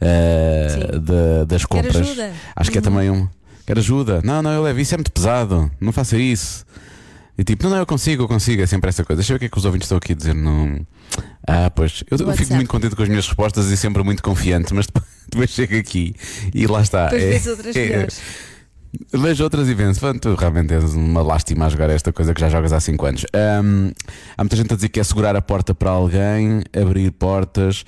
ah, 0.01 0.69
Sim. 0.69 0.99
da- 1.01 1.45
das 1.45 1.65
compras. 1.65 1.95
ajuda? 1.95 2.31
Acho 2.55 2.71
que 2.71 2.77
é 2.77 2.81
também 2.81 3.09
um. 3.09 3.27
Quer 3.65 3.77
ajuda? 3.79 4.21
Não, 4.23 4.41
não, 4.41 4.51
eu 4.51 4.63
levo. 4.63 4.79
Isso 4.79 4.93
é 4.93 4.97
muito 4.97 5.11
pesado. 5.11 5.69
Não 5.79 5.91
faça 5.91 6.17
isso. 6.17 6.65
E 7.37 7.43
tipo, 7.43 7.63
não, 7.63 7.71
não, 7.71 7.77
eu 7.77 7.85
consigo, 7.85 8.23
eu 8.23 8.27
consigo. 8.27 8.61
É 8.61 8.65
sempre 8.65 8.89
essa 8.89 9.03
coisa. 9.03 9.19
Deixa 9.21 9.33
eu 9.33 9.35
ver 9.35 9.37
o 9.37 9.39
que 9.41 9.45
é 9.45 9.49
que 9.49 9.57
os 9.57 9.65
ouvintes 9.65 9.85
estão 9.85 9.97
aqui 9.97 10.13
a 10.13 10.15
dizer. 10.15 10.33
No... 10.33 10.85
Ah, 11.47 11.69
pois. 11.69 12.03
Eu, 12.09 12.17
eu 12.17 12.33
fico 12.33 12.53
muito 12.53 12.67
contente 12.67 12.95
com 12.95 13.03
as 13.03 13.09
minhas 13.09 13.25
respostas 13.27 13.69
e 13.71 13.77
sempre 13.77 14.03
muito 14.03 14.23
confiante, 14.23 14.73
mas 14.73 14.87
depois, 14.87 15.05
depois 15.29 15.49
chego 15.51 15.77
aqui 15.77 16.15
e 16.53 16.65
lá 16.65 16.81
está. 16.81 17.09
Depois 17.09 17.45
É- 17.45 17.49
outras 17.51 17.75
é-. 17.75 18.07
Vejo 19.13 19.43
outras 19.43 19.67
e 19.69 19.75
"Pá, 19.99 20.13
tu 20.19 20.33
realmente 20.33 20.73
és 20.73 20.95
uma 20.95 21.21
lástima 21.21 21.65
a 21.65 21.69
jogar 21.69 21.89
esta 21.89 22.11
coisa 22.11 22.33
que 22.33 22.41
já 22.41 22.49
jogas 22.49 22.73
há 22.73 22.79
5 22.79 23.05
anos. 23.05 23.25
Ahm, 23.33 23.91
há 24.35 24.43
muita 24.43 24.55
gente 24.55 24.73
a 24.73 24.75
dizer 24.75 24.89
que 24.89 24.99
é 24.99 25.03
segurar 25.03 25.35
a 25.35 25.41
porta 25.41 25.75
para 25.75 25.91
alguém, 25.91 26.63
abrir 26.73 27.11
portas. 27.11 27.83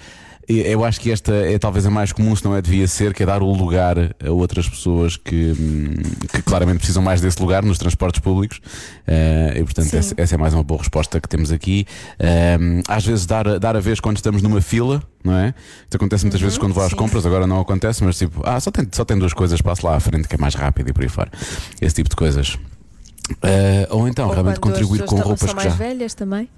Eu 0.52 0.84
acho 0.84 1.00
que 1.00 1.12
esta 1.12 1.32
é 1.32 1.60
talvez 1.60 1.86
a 1.86 1.92
mais 1.92 2.12
comum, 2.12 2.36
se 2.36 2.44
não 2.44 2.56
é 2.56 2.62
devia 2.62 2.88
ser, 2.88 3.14
que 3.14 3.22
é 3.22 3.26
dar 3.28 3.44
o 3.44 3.54
lugar 3.54 3.96
a 4.26 4.32
outras 4.32 4.68
pessoas 4.68 5.16
que, 5.16 5.54
hum, 5.56 5.94
que 6.34 6.42
claramente 6.42 6.78
precisam 6.80 7.04
mais 7.04 7.22
desse 7.22 7.40
lugar 7.40 7.62
nos 7.64 7.78
transportes 7.78 8.20
públicos. 8.20 8.60
Eh, 9.06 9.58
e 9.58 9.64
portanto, 9.64 9.94
essa, 9.94 10.16
essa 10.18 10.34
é 10.34 10.38
mais 10.40 10.56
uma 10.56 10.64
boa 10.64 10.80
resposta 10.80 11.22
que 11.22 11.30
temos 11.30 11.52
aqui. 11.52 11.86
Hum, 12.60 12.82
às 12.88 13.06
vezes, 13.06 13.28
dar, 13.28 13.48
a- 13.48 13.58
dar 13.60 13.76
a 13.76 13.80
vez 13.80 14.00
quando 14.00 14.18
estamos 14.18 14.42
numa 14.42 14.60
fila, 14.60 15.04
não 15.24 15.34
é? 15.38 15.50
Isso 15.88 15.96
acontece 15.98 16.24
muitas 16.26 16.42
vezes 16.42 16.58
quando 16.58 16.74
vou 16.74 16.84
às 16.84 16.90
sim. 16.90 16.96
compras, 16.96 17.28
agora 17.28 17.46
não 17.46 17.60
acontece, 17.62 18.04
mas 18.04 18.18
tipo, 18.18 18.42
ah, 18.44 18.60
só 18.60 18.72
tem, 18.72 18.88
só 18.92 19.06
tem 19.06 19.20
duas 19.20 19.34
coisas, 19.34 19.62
passo 19.62 19.86
lá 19.86 19.98
à 19.98 20.00
frente 20.00 20.28
que 20.28 20.34
é 20.34 20.38
mais 20.40 20.56
rápido 20.56 20.90
e 20.90 20.94
por 20.94 21.04
aí 21.04 21.10
fora. 21.10 21.30
Esse 21.80 21.94
tipo 21.94 22.10
de 22.10 22.16
coisas. 22.16 22.58
Eh, 23.44 23.88
ou 23.92 24.08
então, 24.08 24.26
Ou 24.28 24.34
realmente 24.34 24.60
contribuir 24.60 25.04
com 25.04 25.18
roupas 25.18 25.52
são 25.52 25.56
que 25.60 25.64
já. 25.66 25.70
velhas 25.70 26.16
também. 26.16 26.50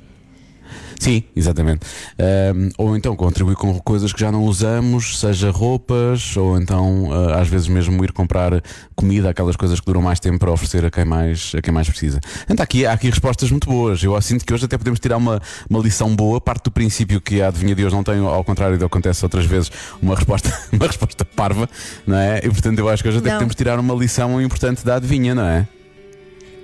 Sim, 1.00 1.24
exatamente. 1.36 1.86
Ahm, 2.20 2.70
ou 2.78 2.96
então 2.96 3.16
contribuir 3.16 3.56
com 3.56 3.80
coisas 3.80 4.14
que 4.14 4.20
já 4.20 4.32
não 4.32 4.44
usamos, 4.44 5.20
seja 5.20 5.50
roupas, 5.52 6.36
ou 6.38 6.60
então 6.60 7.10
ah, 7.12 7.42
às 7.42 7.48
vezes 7.48 7.68
mesmo 7.68 8.04
ir 8.04 8.12
comprar 8.12 8.62
comida, 8.96 9.30
aquelas 9.30 9.56
coisas 9.56 9.80
que 9.80 9.86
duram 9.86 10.02
mais 10.02 10.20
tempo 10.20 10.40
para 10.40 10.52
oferecer 10.52 10.86
a 10.86 10.92
quem 10.92 11.06
mais, 11.06 11.54
a 11.58 11.62
quem 11.62 11.74
mais 11.74 11.90
precisa. 11.90 12.20
Então, 12.44 12.62
há 12.62 12.64
aqui, 12.64 12.86
há 12.86 12.94
aqui 12.94 13.10
respostas 13.10 13.50
muito 13.50 13.68
boas. 13.68 14.04
Eu 14.04 14.20
sinto 14.22 14.46
que 14.46 14.54
hoje 14.54 14.66
até 14.66 14.78
podemos 14.78 15.00
tirar 15.00 15.18
uma, 15.18 15.42
uma 15.70 15.80
lição 15.80 16.16
boa, 16.16 16.40
parte 16.40 16.66
do 16.66 16.72
princípio 16.72 17.20
que 17.20 17.42
a 17.42 17.48
adivinha 17.48 17.76
de 17.76 17.84
hoje 17.84 17.96
não 17.96 18.04
tem, 18.04 18.20
ao 18.20 18.44
contrário 18.44 18.78
do 18.78 18.80
que 18.80 18.86
acontece 18.86 19.26
outras 19.26 19.46
vezes, 19.46 19.72
uma 20.02 20.16
resposta, 20.16 20.52
uma 20.72 20.86
resposta 20.86 21.26
parva, 21.26 21.70
não 22.06 22.18
é? 22.18 22.40
E 22.40 22.50
portanto 22.50 22.80
eu 22.80 22.90
acho 22.90 23.02
que 23.02 23.10
hoje 23.10 23.18
até 23.18 23.30
Não. 23.30 23.36
podemos 23.38 23.56
tirar 23.56 23.80
uma 23.80 23.96
lição 23.96 24.42
importante 24.42 24.86
da 24.86 24.96
adivinha, 24.96 25.34
não 25.34 25.44
é? 25.44 25.68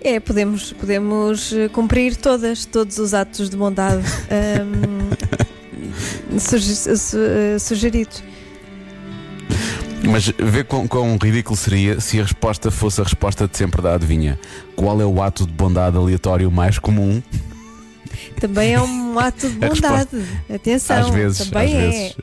É, 0.07 0.21
podemos, 0.21 0.71
podemos 0.71 1.51
eh, 1.51 1.67
cumprir 1.67 2.15
todas, 2.15 2.63
todos 2.65 2.97
os 2.97 3.13
atos 3.13 3.49
de 3.49 3.57
bondade 3.57 4.03
suge- 6.39 6.95
su- 6.97 7.17
eh, 7.19 7.59
sugeridos. 7.59 8.23
Mas 10.09 10.27
vê 10.37 10.63
quão, 10.63 10.87
quão 10.87 11.17
ridículo 11.21 11.57
seria 11.57 11.99
se 11.99 12.19
a 12.21 12.23
resposta 12.23 12.71
fosse 12.71 13.01
a 13.01 13.03
resposta 13.03 13.49
de 13.49 13.57
sempre 13.57 13.81
da 13.81 13.95
adivinha. 13.95 14.39
Qual 14.77 15.01
é 15.01 15.05
o 15.05 15.21
ato 15.21 15.45
de 15.45 15.51
bondade 15.51 15.97
aleatório 15.97 16.49
mais 16.49 16.79
comum? 16.79 17.21
Também 18.39 18.75
é 18.75 18.81
um 18.81 19.19
ato 19.19 19.49
de 19.49 19.65
A 19.65 19.69
resposta- 19.69 20.07
bondade. 20.09 20.25
Atenção, 20.55 20.99
às 20.99 21.09
vezes, 21.09 21.49
também 21.49 21.75
às 21.75 21.83
é. 21.83 21.89
vezes. 21.89 22.15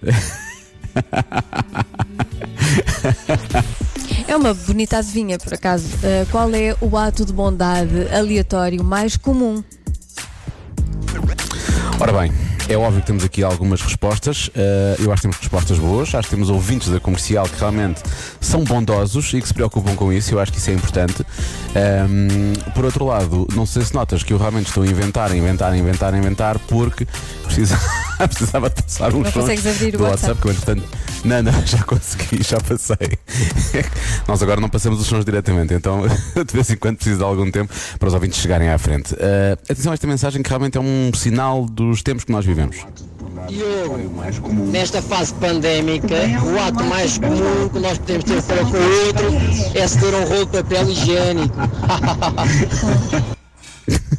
É 4.34 4.36
uma 4.36 4.52
bonita 4.52 4.98
adivinha, 4.98 5.38
por 5.38 5.54
acaso. 5.54 5.86
Uh, 5.86 6.26
qual 6.32 6.52
é 6.52 6.76
o 6.80 6.96
ato 6.98 7.24
de 7.24 7.32
bondade 7.32 8.08
aleatório 8.12 8.82
mais 8.82 9.16
comum? 9.16 9.62
Ora 12.00 12.12
bem, 12.12 12.32
é 12.68 12.76
óbvio 12.76 13.00
que 13.00 13.06
temos 13.06 13.22
aqui 13.22 13.44
algumas 13.44 13.80
respostas. 13.80 14.48
Uh, 14.48 15.00
eu 15.00 15.12
acho 15.12 15.22
que 15.22 15.28
temos 15.28 15.36
respostas 15.36 15.78
boas. 15.78 16.12
Acho 16.16 16.28
que 16.28 16.34
temos 16.34 16.50
ouvintes 16.50 16.88
da 16.88 16.98
comercial 16.98 17.48
que 17.48 17.60
realmente 17.60 18.02
são 18.40 18.64
bondosos 18.64 19.32
e 19.34 19.40
que 19.40 19.46
se 19.46 19.54
preocupam 19.54 19.94
com 19.94 20.12
isso. 20.12 20.34
Eu 20.34 20.40
acho 20.40 20.50
que 20.50 20.58
isso 20.58 20.68
é 20.68 20.72
importante. 20.74 21.24
Um, 22.10 22.70
por 22.72 22.84
outro 22.84 23.04
lado, 23.04 23.46
não 23.54 23.64
sei 23.64 23.82
se 23.84 23.94
notas 23.94 24.24
que 24.24 24.32
eu 24.32 24.36
realmente 24.38 24.66
estou 24.66 24.82
a 24.82 24.86
inventar, 24.88 25.32
inventar, 25.32 25.76
inventar, 25.76 26.12
inventar, 26.12 26.58
porque 26.58 27.06
precisa- 27.44 27.78
precisava 28.28 28.70
de 28.70 28.82
passar 28.82 29.08
uns 29.08 29.24
Não 29.24 29.32
sons 29.32 29.34
consegues 29.34 29.66
abrir 29.66 29.94
o 29.94 29.98
do 29.98 30.04
WhatsApp? 30.04 30.40
que 30.40 30.46
eu, 30.46 30.52
entretanto, 30.52 30.84
não, 31.24 31.42
não, 31.42 31.52
já 31.66 31.82
consegui, 31.82 32.42
já 32.42 32.58
passei. 32.60 33.18
Nós 34.28 34.42
agora 34.42 34.60
não 34.60 34.68
passamos 34.68 35.00
os 35.00 35.06
sons 35.06 35.24
diretamente, 35.24 35.74
então 35.74 36.02
de 36.06 36.52
vez 36.52 36.70
em 36.70 36.76
quando 36.76 36.96
preciso 36.96 37.18
de 37.18 37.24
algum 37.24 37.50
tempo 37.50 37.72
para 37.98 38.08
os 38.08 38.14
ouvintes 38.14 38.40
chegarem 38.40 38.68
à 38.68 38.78
frente. 38.78 39.14
Uh, 39.14 39.52
atenção 39.68 39.92
a 39.92 39.94
esta 39.94 40.06
mensagem 40.06 40.42
que 40.42 40.48
realmente 40.48 40.78
é 40.78 40.80
um 40.80 41.10
sinal 41.14 41.64
dos 41.66 42.02
tempos 42.02 42.24
que 42.24 42.32
nós 42.32 42.44
vivemos. 42.44 42.76
Diogo, 43.48 43.98
nesta 44.70 45.02
fase 45.02 45.34
pandémica, 45.34 46.14
o 46.44 46.58
ato 46.60 46.82
mais 46.84 47.18
comum 47.18 47.68
que 47.68 47.78
nós 47.78 47.98
podemos 47.98 48.24
ter 48.24 48.42
para 48.42 48.64
com 48.64 48.76
o 48.76 49.06
outro 49.06 49.78
é 49.78 49.86
ceder 49.86 50.14
um 50.14 50.24
rolo 50.24 50.46
de 50.46 50.52
papel 50.62 50.88
higiênico. 50.88 51.54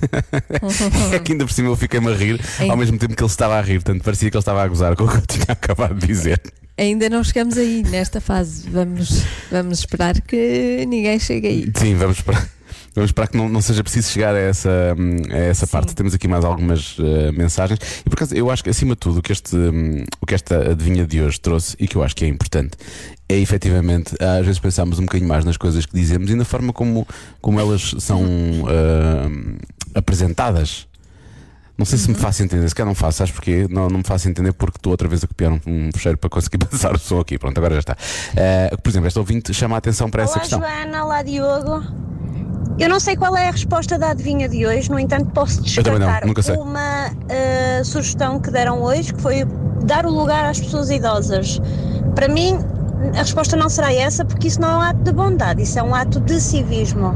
É 1.13 1.19
que 1.19 1.31
ainda 1.31 1.45
por 1.45 1.53
cima 1.53 1.69
eu 1.69 1.75
fiquei-me 1.75 2.11
a 2.11 2.15
rir 2.15 2.39
ao 2.69 2.77
mesmo 2.77 2.97
tempo 2.97 3.15
que 3.15 3.21
ele 3.21 3.29
estava 3.29 3.55
a 3.55 3.61
rir, 3.61 3.81
portanto 3.81 4.03
parecia 4.03 4.29
que 4.29 4.35
ele 4.35 4.41
estava 4.41 4.63
a 4.63 4.67
gozar 4.67 4.95
com 4.95 5.03
o 5.05 5.07
que 5.09 5.17
eu 5.17 5.21
tinha 5.27 5.45
acabado 5.49 5.95
de 5.95 6.07
dizer. 6.07 6.41
Ainda 6.77 7.09
não 7.09 7.23
chegamos 7.23 7.57
aí 7.57 7.83
nesta 7.83 8.19
fase. 8.19 8.69
Vamos, 8.69 9.23
vamos 9.49 9.79
esperar 9.79 10.19
que 10.19 10.85
ninguém 10.87 11.17
chegue 11.19 11.47
aí. 11.47 11.71
Sim, 11.73 11.95
vamos 11.95 12.19
para. 12.19 12.55
Vamos 12.93 13.09
esperar 13.09 13.27
que 13.27 13.35
não, 13.35 13.49
não 13.49 13.61
seja 13.61 13.83
preciso 13.83 14.09
chegar 14.09 14.33
a 14.33 14.39
essa, 14.39 14.95
a 15.29 15.37
essa 15.37 15.67
parte. 15.67 15.93
Temos 15.93 16.13
aqui 16.13 16.29
mais 16.29 16.45
algumas 16.45 16.95
eh, 16.97 17.31
mensagens. 17.33 17.77
E 18.05 18.09
por 18.09 18.15
acaso, 18.15 18.33
eu 18.33 18.49
acho 18.49 18.63
que 18.63 18.69
acima 18.69 18.95
de 18.95 18.99
tudo 18.99 19.19
o 19.19 19.21
que, 19.21 19.33
este, 19.33 19.53
hum, 19.53 20.05
o 20.21 20.25
que 20.25 20.33
esta 20.33 20.71
adivinha 20.71 21.05
de 21.05 21.21
hoje 21.21 21.37
trouxe 21.41 21.75
e 21.77 21.89
que 21.89 21.97
eu 21.97 22.03
acho 22.03 22.15
que 22.15 22.23
é 22.23 22.27
importante 22.29 22.77
é 23.27 23.37
efetivamente, 23.37 24.15
às 24.21 24.45
vezes 24.45 24.59
pensarmos 24.59 24.99
um 24.99 25.01
bocadinho 25.01 25.27
mais 25.27 25.43
nas 25.43 25.57
coisas 25.57 25.85
que 25.85 25.93
dizemos 25.93 26.29
e 26.29 26.35
na 26.35 26.45
forma 26.45 26.71
como, 26.71 27.07
como 27.41 27.59
elas 27.59 27.95
são 27.97 28.21
hum, 28.21 28.63
apresentadas. 29.95 30.87
Não 31.77 31.85
sei 31.85 31.99
se 31.99 32.07
me 32.09 32.15
faço 32.15 32.41
entender, 32.41 32.69
se 32.69 32.73
calhar 32.73 32.87
não 32.87 32.95
faço, 32.95 33.17
sabes 33.17 33.33
porquê? 33.33 33.67
Não, 33.69 33.89
não 33.89 33.97
me 33.97 34.03
faço 34.03 34.29
entender 34.29 34.53
porque 34.53 34.77
estou 34.77 34.91
outra 34.91 35.09
vez 35.09 35.23
a 35.25 35.27
copiar 35.27 35.51
um, 35.51 35.59
um 35.67 35.89
fecheiro 35.93 36.17
para 36.17 36.29
conseguir 36.29 36.57
passar 36.65 36.95
o 36.95 36.99
som 36.99 37.19
aqui. 37.19 37.37
Pronto, 37.37 37.57
agora 37.57 37.73
já 37.73 37.79
está. 37.79 37.97
Eh, 38.35 38.77
por 38.81 38.89
exemplo, 38.89 39.07
esta 39.07 39.19
ouvinte 39.19 39.53
chama 39.53 39.75
a 39.75 39.79
atenção 39.79 40.09
para 40.09 40.23
essa 40.23 40.33
Olá 40.33 40.39
questão. 40.39 40.59
Joana, 40.59 41.03
olá 41.03 41.21
Diogo. 41.21 41.83
Eu 42.79 42.89
não 42.89 42.99
sei 42.99 43.15
qual 43.17 43.35
é 43.35 43.47
a 43.49 43.51
resposta 43.51 43.97
da 43.97 44.11
adivinha 44.11 44.47
de 44.47 44.65
hoje, 44.65 44.89
no 44.89 44.97
entanto 44.99 45.31
posso 45.31 45.59
Eu 45.77 45.83
também 45.83 45.99
não, 45.99 46.07
destacar 46.07 46.27
nunca 46.27 46.41
sei. 46.41 46.55
uma 46.55 47.09
eh, 47.29 47.81
sugestão 47.83 48.39
que 48.39 48.49
deram 48.51 48.81
hoje, 48.81 49.13
que 49.13 49.21
foi 49.21 49.45
dar 49.83 50.05
o 50.05 50.09
lugar 50.09 50.45
às 50.45 50.59
pessoas 50.59 50.89
idosas. 50.89 51.61
Para 52.15 52.29
mim, 52.29 52.57
a 53.13 53.19
resposta 53.19 53.57
não 53.57 53.67
será 53.69 53.93
essa, 53.93 54.23
porque 54.23 54.47
isso 54.47 54.61
não 54.61 54.69
é 54.69 54.77
um 54.77 54.81
ato 54.81 55.03
de 55.03 55.11
bondade, 55.11 55.61
isso 55.61 55.77
é 55.77 55.83
um 55.83 55.93
ato 55.93 56.21
de 56.21 56.39
civismo. 56.39 57.13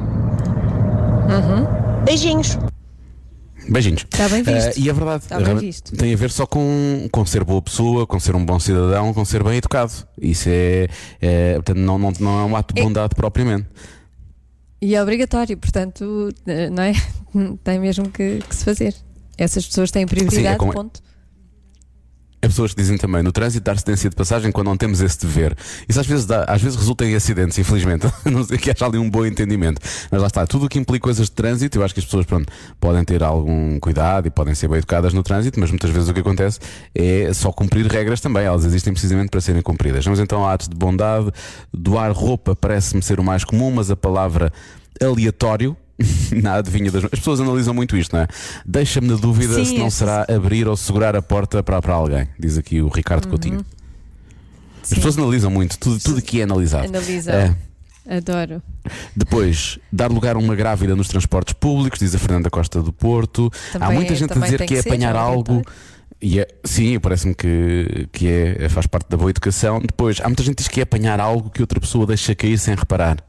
Beijinhos. 2.05 2.57
Beijinhos. 3.71 4.05
Está 4.11 4.27
bem 4.29 4.41
visto. 4.43 4.67
Eh, 4.67 4.73
e 4.77 4.89
é 4.89 4.93
verdade, 4.93 5.23
Está 5.23 5.35
bem 5.37 5.45
realmente 5.45 5.65
visto. 5.67 5.95
tem 5.95 6.13
a 6.13 6.17
ver 6.17 6.31
só 6.31 6.45
com, 6.45 7.07
com 7.11 7.25
ser 7.25 7.43
boa 7.43 7.61
pessoa, 7.61 8.07
com 8.07 8.19
ser 8.19 8.35
um 8.35 8.43
bom 8.45 8.59
cidadão, 8.59 9.13
com 9.13 9.23
ser 9.23 9.43
bem 9.43 9.57
educado. 9.57 9.91
Isso 10.21 10.49
é, 10.49 10.87
é 11.21 11.53
portanto, 11.55 11.77
não, 11.77 11.97
não, 11.99 12.13
não 12.19 12.39
é 12.39 12.43
um 12.45 12.55
ato 12.55 12.73
de 12.73 12.81
É- 12.81 12.83
bondade 12.83 13.13
propriamente. 13.15 13.67
E 14.81 14.95
é 14.95 15.03
obrigatório, 15.03 15.57
portanto, 15.57 16.29
eh, 16.47 16.69
não 16.69 16.83
é? 16.83 16.93
Tem 17.63 17.79
mesmo 17.79 18.09
que, 18.09 18.39
que 18.47 18.55
se 18.55 18.63
fazer. 18.63 18.95
Essas 19.37 19.65
pessoas 19.67 19.91
têm 19.91 20.05
prioridade, 20.07 20.57
como- 20.57 20.73
ponto. 20.73 21.01
Há 22.41 22.47
pessoas 22.47 22.73
que 22.73 22.81
dizem 22.81 22.97
também 22.97 23.21
no 23.21 23.33
trânsito 23.33 23.65
dar 23.65 23.77
cedência 23.77 24.09
de 24.09 24.15
passagem 24.15 24.49
quando 24.51 24.67
não 24.67 24.77
temos 24.77 25.01
esse 25.01 25.19
dever. 25.19 25.55
Isso 25.87 25.99
às 25.99 26.07
vezes, 26.07 26.25
dá, 26.25 26.45
às 26.45 26.61
vezes 26.61 26.77
resulta 26.77 27.05
em 27.05 27.13
acidentes, 27.13 27.57
infelizmente. 27.57 28.07
Não 28.25 28.43
sei 28.43 28.57
que 28.57 28.71
haja 28.71 28.85
ali 28.85 28.97
um 28.97 29.09
bom 29.09 29.25
entendimento. 29.25 29.81
Mas 30.09 30.21
lá 30.21 30.27
está, 30.27 30.47
tudo 30.47 30.65
o 30.65 30.69
que 30.69 30.79
implica 30.79 31.03
coisas 31.03 31.25
de 31.25 31.31
trânsito, 31.31 31.77
eu 31.77 31.83
acho 31.83 31.93
que 31.93 31.99
as 31.99 32.05
pessoas 32.05 32.25
pronto, 32.25 32.51
podem 32.79 33.03
ter 33.03 33.23
algum 33.23 33.79
cuidado 33.79 34.27
e 34.27 34.29
podem 34.29 34.55
ser 34.55 34.67
bem 34.67 34.77
educadas 34.77 35.13
no 35.13 35.21
trânsito, 35.21 35.59
mas 35.59 35.69
muitas 35.69 35.89
vezes 35.89 36.07
o 36.07 36.13
que 36.13 36.21
acontece 36.21 36.59
é 36.95 37.31
só 37.33 37.51
cumprir 37.51 37.85
regras 37.87 38.21
também. 38.21 38.45
Elas 38.45 38.63
existem 38.63 38.93
precisamente 38.93 39.29
para 39.29 39.41
serem 39.41 39.61
cumpridas. 39.61 40.05
Vamos 40.05 40.19
então 40.19 40.45
a 40.45 40.53
atos 40.53 40.69
de 40.69 40.75
bondade. 40.75 41.31
Doar 41.73 42.11
roupa 42.13 42.55
parece-me 42.55 43.01
ser 43.01 43.19
o 43.19 43.23
mais 43.23 43.43
comum, 43.43 43.71
mas 43.71 43.91
a 43.91 43.97
palavra 43.97 44.51
aleatório. 45.01 45.75
Na 46.41 46.55
adivinha 46.55 46.91
das. 46.91 47.03
As 47.05 47.09
pessoas 47.11 47.41
analisam 47.41 47.73
muito 47.73 47.97
isto, 47.97 48.15
não 48.15 48.23
é? 48.23 48.27
Deixa-me 48.65 49.07
na 49.07 49.15
dúvida 49.15 49.53
Sim, 49.55 49.65
se 49.65 49.77
não 49.77 49.89
será 49.89 50.25
abrir 50.33 50.67
ou 50.67 50.77
segurar 50.77 51.15
a 51.15 51.21
porta 51.21 51.61
para, 51.61 51.81
para 51.81 51.93
alguém, 51.93 52.27
diz 52.39 52.57
aqui 52.57 52.81
o 52.81 52.87
Ricardo 52.87 53.27
Coutinho. 53.27 53.65
As 54.81 54.89
Sim. 54.89 54.95
pessoas 54.95 55.17
analisam 55.17 55.51
muito, 55.51 55.77
tudo, 55.77 55.99
tudo 55.99 56.21
que 56.21 56.39
é 56.39 56.43
analisado. 56.43 56.87
Analisam. 56.87 57.33
É. 57.33 57.55
Adoro. 58.09 58.61
Depois, 59.15 59.77
dar 59.91 60.11
lugar 60.11 60.35
a 60.35 60.39
uma 60.39 60.55
grávida 60.55 60.95
nos 60.95 61.07
transportes 61.07 61.53
públicos, 61.53 61.99
diz 61.99 62.15
a 62.15 62.17
Fernanda 62.17 62.49
Costa 62.49 62.81
do 62.81 62.91
Porto. 62.91 63.51
Há 63.75 63.79
Também 63.79 63.97
muita 63.97 64.13
é- 64.13 64.15
gente 64.15 64.33
a 64.33 64.35
dizer 64.35 64.57
que 64.65 64.75
é 64.75 64.81
que 64.81 64.87
apanhar 64.89 65.15
algo. 65.15 65.61
E 66.21 66.39
é, 66.39 66.47
sim, 66.65 66.99
parece-me 66.99 67.33
que, 67.35 68.09
que 68.11 68.27
é, 68.27 68.67
faz 68.67 68.87
parte 68.87 69.07
da 69.09 69.15
boa 69.15 69.29
educação. 69.29 69.79
Depois, 69.79 70.19
há 70.21 70.27
muita 70.27 70.43
gente 70.43 70.55
que 70.55 70.63
diz 70.63 70.67
que 70.67 70.79
é 70.79 70.83
apanhar 70.83 71.19
algo 71.19 71.49
que 71.49 71.61
outra 71.61 71.79
pessoa 71.79 72.05
deixa 72.05 72.33
cair 72.33 72.57
sem 72.57 72.75
reparar. 72.75 73.23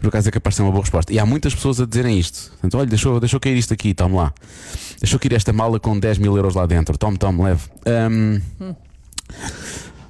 Por 0.00 0.08
acaso 0.08 0.28
é 0.28 0.32
capaz 0.32 0.54
de 0.54 0.56
ser 0.56 0.62
uma 0.62 0.72
boa 0.72 0.82
resposta. 0.82 1.12
E 1.12 1.18
há 1.18 1.26
muitas 1.26 1.54
pessoas 1.54 1.80
a 1.80 1.86
dizerem 1.86 2.18
isto. 2.18 2.50
Portanto, 2.52 2.78
olha, 2.78 2.86
deixou, 2.86 3.20
deixou 3.20 3.38
cair 3.38 3.56
isto 3.56 3.74
aqui, 3.74 3.92
tome 3.92 4.16
lá. 4.16 4.32
Deixou 4.98 5.18
cair 5.20 5.34
esta 5.34 5.52
mala 5.52 5.78
com 5.78 5.98
10 5.98 6.18
mil 6.18 6.36
euros 6.36 6.54
lá 6.54 6.66
dentro. 6.66 6.96
Tome, 6.96 7.18
tome, 7.18 7.42
leve. 7.42 7.62
Ahm, 7.86 8.40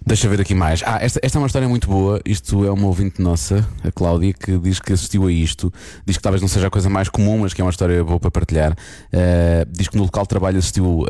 Deixa 0.04 0.28
ver 0.28 0.40
aqui 0.40 0.54
mais. 0.54 0.82
Ah, 0.84 0.98
esta, 1.00 1.20
esta 1.22 1.36
é 1.36 1.40
uma 1.40 1.46
história 1.46 1.68
muito 1.68 1.86
boa. 1.86 2.20
Isto 2.24 2.64
é 2.64 2.70
uma 2.70 2.86
ouvinte 2.86 3.20
nossa, 3.20 3.68
a 3.84 3.92
Cláudia, 3.92 4.32
que 4.32 4.58
diz 4.58 4.80
que 4.80 4.94
assistiu 4.94 5.26
a 5.26 5.32
isto. 5.32 5.72
Diz 6.06 6.16
que 6.16 6.22
talvez 6.22 6.40
não 6.40 6.48
seja 6.48 6.68
a 6.68 6.70
coisa 6.70 6.88
mais 6.88 7.08
comum, 7.08 7.38
mas 7.38 7.52
que 7.52 7.60
é 7.60 7.64
uma 7.64 7.70
história 7.70 8.02
boa 8.02 8.18
para 8.18 8.30
partilhar. 8.30 8.72
Uh, 8.72 9.70
diz 9.70 9.88
que 9.88 9.96
no 9.96 10.04
local 10.04 10.22
de 10.22 10.30
trabalho 10.30 10.58
assistiu 10.58 11.00
uh, 11.02 11.06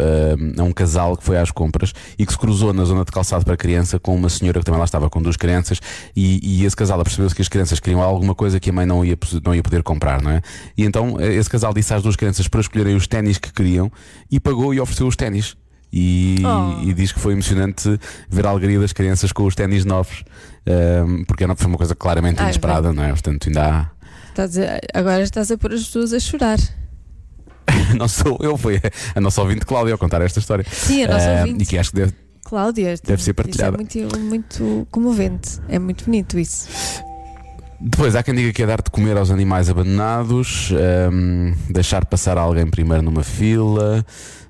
a 0.61 0.62
um 0.64 0.73
casal 0.73 1.16
que 1.16 1.23
foi 1.23 1.38
às 1.38 1.52
compras 1.52 1.92
e 2.18 2.26
que 2.26 2.32
se 2.32 2.38
cruzou 2.38 2.73
na 2.73 2.85
zona 2.85 3.04
de 3.04 3.12
calçado 3.12 3.44
para 3.44 3.56
criança 3.56 3.99
com 3.99 4.14
uma 4.14 4.28
senhora 4.28 4.59
que 4.59 4.64
também 4.64 4.78
lá 4.78 4.85
estava 4.85 5.09
com 5.09 5.23
duas 5.23 5.37
crianças. 5.37 5.80
E, 6.14 6.40
e 6.42 6.64
esse 6.64 6.76
casal 6.76 7.00
percebeu-se 7.02 7.35
que 7.35 7.42
as 7.42 7.49
crianças 7.49 7.78
queriam 7.78 8.02
alguma 8.02 8.35
coisa 8.35 8.59
que 8.59 8.70
a 8.70 8.73
mãe 8.73 8.87
não 8.87 9.04
ia, 9.04 9.16
não 9.44 9.54
ia 9.54 9.62
poder 9.62 9.85
comprar, 9.85 10.20
não 10.20 10.32
é? 10.32 10.42
E 10.76 10.85
então 10.85 11.18
eh, 11.20 11.35
esse 11.35 11.49
casal 11.49 11.73
disse 11.73 11.94
às 11.94 12.02
duas 12.02 12.16
crianças 12.16 12.49
para 12.49 12.61
escolherem 12.61 12.97
os 12.97 13.06
ténis 13.06 13.38
que 13.38 13.52
queriam 13.52 13.90
e 14.30 14.40
pagou 14.40 14.75
e 14.75 14.80
ofereceu 14.80 15.06
os 15.06 15.14
ténis. 15.14 15.56
E, 15.92 16.37
Oh. 16.44 16.82
e 16.82 16.94
diz 16.94 17.11
que 17.12 17.18
foi 17.18 17.32
emocionante 17.32 17.99
ver 18.28 18.47
a 18.47 18.50
alegria 18.50 18.78
das 18.78 18.92
crianças 18.92 19.32
com 19.32 19.44
os 19.44 19.54
ténis 19.54 19.85
novos, 19.85 20.23
ehm, 20.66 21.25
porque 21.25 21.47
não 21.47 21.56
foi 21.56 21.66
uma 21.66 21.76
coisa 21.78 21.94
claramente 21.94 22.38
Ai, 22.38 22.44
inesperada, 22.47 22.92
não 22.92 23.02
é? 23.02 23.09
Portanto, 23.11 23.49
ainda 23.49 23.62
há. 23.66 23.90
Estás 24.28 24.56
a- 24.59 24.78
agora 24.94 25.23
estás 25.23 25.50
a 25.50 25.59
pôr 25.59 25.73
as 25.73 25.85
pessoas 25.85 26.12
a 26.12 26.20
chorar. 26.20 26.59
Não 27.97 28.09
sou 28.09 28.37
eu, 28.40 28.56
foi 28.56 28.80
a 29.14 29.20
nossa 29.20 29.40
ouvinte 29.42 29.64
Cláudia 29.66 29.94
a 29.94 29.99
contar 29.99 30.23
esta 30.23 30.38
história. 30.38 30.64
Sim, 30.70 31.04
a 31.04 31.09
nossa 31.09 31.30
ouvinte. 31.40 31.62
E 31.62 31.66
que 31.66 31.78
acho 31.78 31.90
que 31.90 31.97
deve, 31.97 32.12
Cláudia, 32.44 32.94
Deve 33.04 33.23
ser 33.23 33.30
isso 33.30 33.35
partilhada. 33.35 33.76
é 33.76 33.78
muito, 33.78 34.18
muito 34.20 34.87
comovente. 34.90 35.59
É 35.68 35.78
muito 35.78 36.04
bonito 36.04 36.38
isso. 36.38 36.68
Depois 37.80 38.14
há 38.14 38.22
quem 38.22 38.34
diga 38.34 38.52
que 38.52 38.62
é 38.62 38.66
dar 38.66 38.82
de 38.82 38.90
comer 38.90 39.16
aos 39.16 39.30
animais 39.30 39.70
abandonados, 39.70 40.70
ehm, 40.72 41.54
deixar 41.70 42.04
passar 42.04 42.37
alguém 42.37 42.66
primeiro 42.66 43.02
numa 43.02 43.22
fila, 43.25 44.04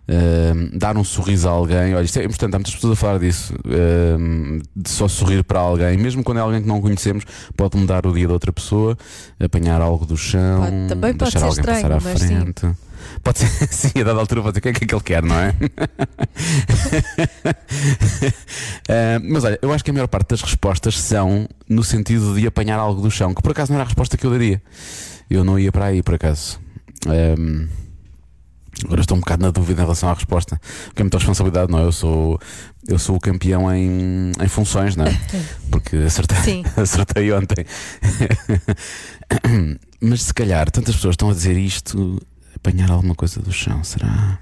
ehm, 0.08 0.76
dar 0.76 0.96
um 0.96 1.04
sorriso 1.04 1.48
a 1.48 1.52
alguém. 1.52 1.94
Olha, 1.94 2.02
isto 2.04 2.18
é 2.18 2.24
importante, 2.24 2.54
há 2.56 2.58
muitas 2.58 2.74
pessoas 2.74 2.94
a 2.94 2.96
falar 2.96 3.18
disso. 3.20 3.54
ehm, 3.66 4.58
de 4.74 4.90
só 4.90 5.06
sorrir 5.06 5.44
para 5.44 5.60
alguém, 5.60 5.96
mesmo 5.96 6.24
quando 6.24 6.38
é 6.38 6.40
alguém 6.40 6.60
que 6.60 6.66
não 6.68 6.80
conhecemos, 6.80 7.24
pode 7.56 7.76
mudar 7.76 8.04
o 8.04 8.12
dia 8.12 8.26
de 8.26 8.32
outra 8.32 8.52
pessoa, 8.52 8.98
apanhar 9.38 9.80
algo 9.80 10.04
do 10.04 10.16
chão, 10.16 10.60
Pode- 10.62 10.88
também 10.88 11.12
pode 11.14 11.30
deixar 11.30 11.42
alguém 11.46 11.60
estranho, 11.60 11.82
passar 11.82 11.92
à 11.92 12.00
mas 12.00 12.20
sim. 12.20 12.34
Pode 13.22 13.38
ser, 13.38 13.48
sim, 13.72 14.00
a 14.00 14.04
dada 14.04 14.18
altura 14.18 14.42
pode 14.42 14.60
dizer 14.60 14.60
o 14.60 14.62
que 14.62 14.68
é 14.68 14.72
que 14.72 14.84
é 14.84 14.86
que 14.86 14.94
ele 14.94 15.02
quer, 15.02 15.22
não 15.22 15.36
é? 15.36 15.54
Ah, 18.88 19.20
mas 19.22 19.44
olha, 19.44 19.58
eu 19.62 19.72
acho 19.72 19.84
que 19.84 19.90
a 19.90 19.94
maior 19.94 20.08
parte 20.08 20.30
das 20.30 20.42
respostas 20.42 20.98
são 20.98 21.48
no 21.68 21.84
sentido 21.84 22.34
de 22.34 22.46
apanhar 22.46 22.78
algo 22.78 23.00
do 23.00 23.10
chão, 23.10 23.34
que 23.34 23.42
por 23.42 23.52
acaso 23.52 23.72
não 23.72 23.76
era 23.76 23.84
a 23.84 23.86
resposta 23.86 24.16
que 24.16 24.26
eu 24.26 24.30
daria. 24.30 24.62
Eu 25.28 25.44
não 25.44 25.58
ia 25.58 25.70
para 25.70 25.86
aí, 25.86 26.02
por 26.02 26.14
acaso. 26.14 26.58
Ahm, 27.06 27.68
agora 28.84 29.00
estou 29.00 29.16
um 29.16 29.20
bocado 29.20 29.44
na 29.44 29.50
dúvida 29.50 29.80
em 29.80 29.84
relação 29.84 30.08
à 30.08 30.14
resposta, 30.14 30.60
porque 30.86 31.02
é 31.02 31.04
muita 31.04 31.18
responsabilidade, 31.18 31.70
não 31.70 31.78
é? 31.78 31.84
Eu 31.84 31.92
sou, 31.92 32.40
eu 32.88 32.98
sou 32.98 33.16
o 33.16 33.20
campeão 33.20 33.72
em, 33.72 34.32
em 34.40 34.48
funções, 34.48 34.96
não 34.96 35.06
é? 35.06 35.20
Porque 35.70 35.96
acertei, 35.96 36.64
acertei 36.76 37.32
ontem. 37.32 37.64
Mas 40.00 40.22
se 40.22 40.34
calhar 40.34 40.70
tantas 40.70 40.96
pessoas 40.96 41.12
estão 41.12 41.30
a 41.30 41.34
dizer 41.34 41.56
isto. 41.56 42.20
Apanhar 42.62 42.90
alguma 42.90 43.14
coisa 43.14 43.40
do 43.40 43.50
chão, 43.52 43.82
será? 43.82 44.38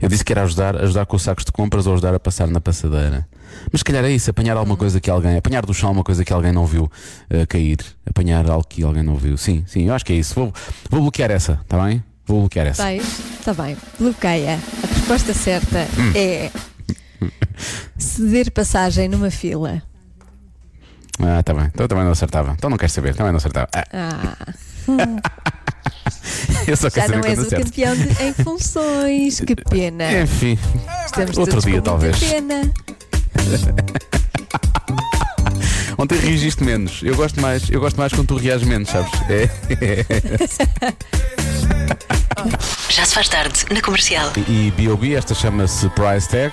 Eu 0.00 0.06
disse 0.08 0.22
que 0.22 0.30
era 0.32 0.42
ajudar, 0.42 0.76
ajudar 0.76 1.06
com 1.06 1.16
os 1.16 1.22
sacos 1.22 1.42
de 1.44 1.50
compras 1.52 1.86
ou 1.86 1.94
ajudar 1.94 2.14
a 2.14 2.20
passar 2.20 2.46
na 2.46 2.60
passadeira. 2.60 3.26
Mas 3.72 3.80
se 3.80 3.84
calhar 3.84 4.04
é 4.04 4.10
isso, 4.10 4.30
apanhar 4.30 4.58
alguma 4.58 4.76
coisa 4.76 5.00
que 5.00 5.08
alguém, 5.10 5.38
apanhar 5.38 5.64
do 5.64 5.72
chão 5.72 5.88
alguma 5.88 6.04
coisa 6.04 6.22
que 6.22 6.32
alguém 6.34 6.52
não 6.52 6.66
viu 6.66 6.90
eh, 7.30 7.46
cair, 7.46 7.78
apanhar 8.04 8.48
algo 8.50 8.66
que 8.68 8.82
alguém 8.84 9.02
não 9.02 9.16
viu. 9.16 9.38
Sim, 9.38 9.64
sim, 9.66 9.84
eu 9.88 9.94
acho 9.94 10.04
que 10.04 10.12
é 10.12 10.16
isso. 10.16 10.34
Vou, 10.34 10.52
vou 10.90 11.00
bloquear 11.00 11.30
essa, 11.30 11.58
está 11.62 11.82
bem? 11.82 12.04
Vou 12.26 12.40
bloquear 12.40 12.66
essa. 12.66 12.82
Vais? 12.82 13.20
Está 13.38 13.54
bem. 13.54 13.74
Bloqueia. 13.98 14.54
A 14.82 14.86
resposta 14.86 15.32
certa 15.32 15.78
Hum. 15.98 16.12
é 16.14 16.50
ceder 17.96 18.50
passagem 18.52 19.08
numa 19.08 19.30
fila. 19.30 19.82
Ah, 21.18 21.40
está 21.40 21.54
bem. 21.54 21.66
Então 21.72 21.88
também 21.88 22.04
não 22.04 22.12
acertava. 22.12 22.52
Então 22.52 22.68
não 22.68 22.76
queres 22.76 22.92
saber, 22.92 23.14
também 23.14 23.32
não 23.32 23.38
acertava. 23.38 23.68
Ah, 23.74 23.84
Ah, 23.92 24.36
eu 26.66 26.76
só 26.76 26.88
já 26.88 26.90
quero 26.90 27.14
não 27.16 27.22
saber 27.22 27.28
és 27.30 27.38
o 27.38 27.42
acerto. 27.46 27.64
campeão 27.64 27.96
de- 27.96 28.22
em 28.22 28.32
funções. 28.34 29.40
Que 29.40 29.56
pena. 29.56 30.22
Enfim, 30.22 30.58
Estamos 31.06 31.38
outro 31.38 31.60
dia, 31.60 31.80
talvez. 31.82 32.18
Pena. 32.18 32.72
ontem 35.98 36.18
reagiste 36.18 36.62
menos. 36.64 37.00
Eu 37.02 37.14
gosto 37.16 37.40
mais, 37.40 37.68
eu 37.70 37.80
gosto 37.80 37.96
mais 37.96 38.12
quando 38.12 38.28
tu 38.28 38.36
reages 38.36 38.66
menos, 38.66 38.88
sabes? 38.88 39.10
É. 39.30 39.48
Já 42.88 43.04
se 43.06 43.14
faz 43.14 43.28
tarde 43.28 43.64
na 43.70 43.80
comercial. 43.80 44.32
E 44.48 44.70
B.O.B. 44.76 45.14
esta 45.14 45.34
chama-se 45.34 45.88
Price 45.90 46.28
Tag. 46.28 46.52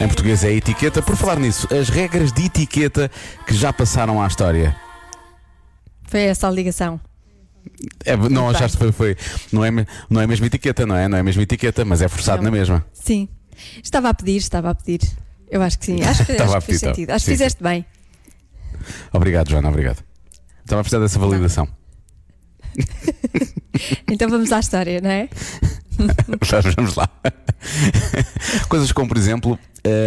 Em 0.00 0.06
português 0.06 0.44
é 0.44 0.52
etiqueta. 0.52 1.02
Por 1.02 1.16
falar 1.16 1.38
nisso, 1.38 1.66
as 1.74 1.88
regras 1.88 2.32
de 2.32 2.44
etiqueta 2.46 3.10
que 3.46 3.54
já 3.54 3.72
passaram 3.72 4.22
à 4.22 4.26
história. 4.26 4.74
Foi 6.04 6.20
essa 6.20 6.46
a 6.48 6.50
ligação. 6.50 7.00
É, 8.04 8.16
não 8.16 8.48
achaste 8.48 8.76
que 8.76 8.92
foi, 8.92 8.92
foi 8.92 9.16
não, 9.52 9.64
é, 9.64 9.70
não 10.08 10.20
é 10.20 10.24
a 10.24 10.26
mesma 10.26 10.46
etiqueta, 10.46 10.86
não 10.86 10.96
é? 10.96 11.08
Não 11.08 11.16
é 11.16 11.20
a 11.20 11.24
mesma 11.24 11.42
etiqueta, 11.42 11.84
mas 11.84 12.02
é 12.02 12.08
forçado 12.08 12.42
Não. 12.42 12.50
na 12.50 12.56
mesma. 12.56 12.84
Sim. 12.92 13.28
Estava 13.82 14.08
a 14.08 14.14
pedir, 14.14 14.36
estava 14.36 14.70
a 14.70 14.74
pedir. 14.74 15.00
Eu 15.50 15.62
acho 15.62 15.78
que 15.78 15.86
sim. 15.86 16.02
Acho 16.02 16.24
que, 16.24 16.32
Estava 16.32 16.56
acho 16.56 16.66
que 16.66 16.66
fez 16.66 16.80
sentido. 16.80 17.10
Acho 17.10 17.24
que 17.24 17.30
Sim, 17.30 17.36
fizeste 17.36 17.62
bem. 17.62 17.84
Obrigado, 19.12 19.50
Joana, 19.50 19.68
obrigado. 19.68 20.04
Estava 20.60 20.80
a 20.80 20.84
precisar 20.84 21.00
dessa 21.00 21.18
validação. 21.18 21.68
Então 24.10 24.28
vamos 24.28 24.50
à 24.50 24.58
história, 24.58 25.00
não 25.00 25.10
é? 25.10 25.28
Vamos, 26.76 26.94
lá. 26.94 27.08
Coisas 28.68 28.92
como, 28.92 29.08
por 29.08 29.16
exemplo, 29.16 29.58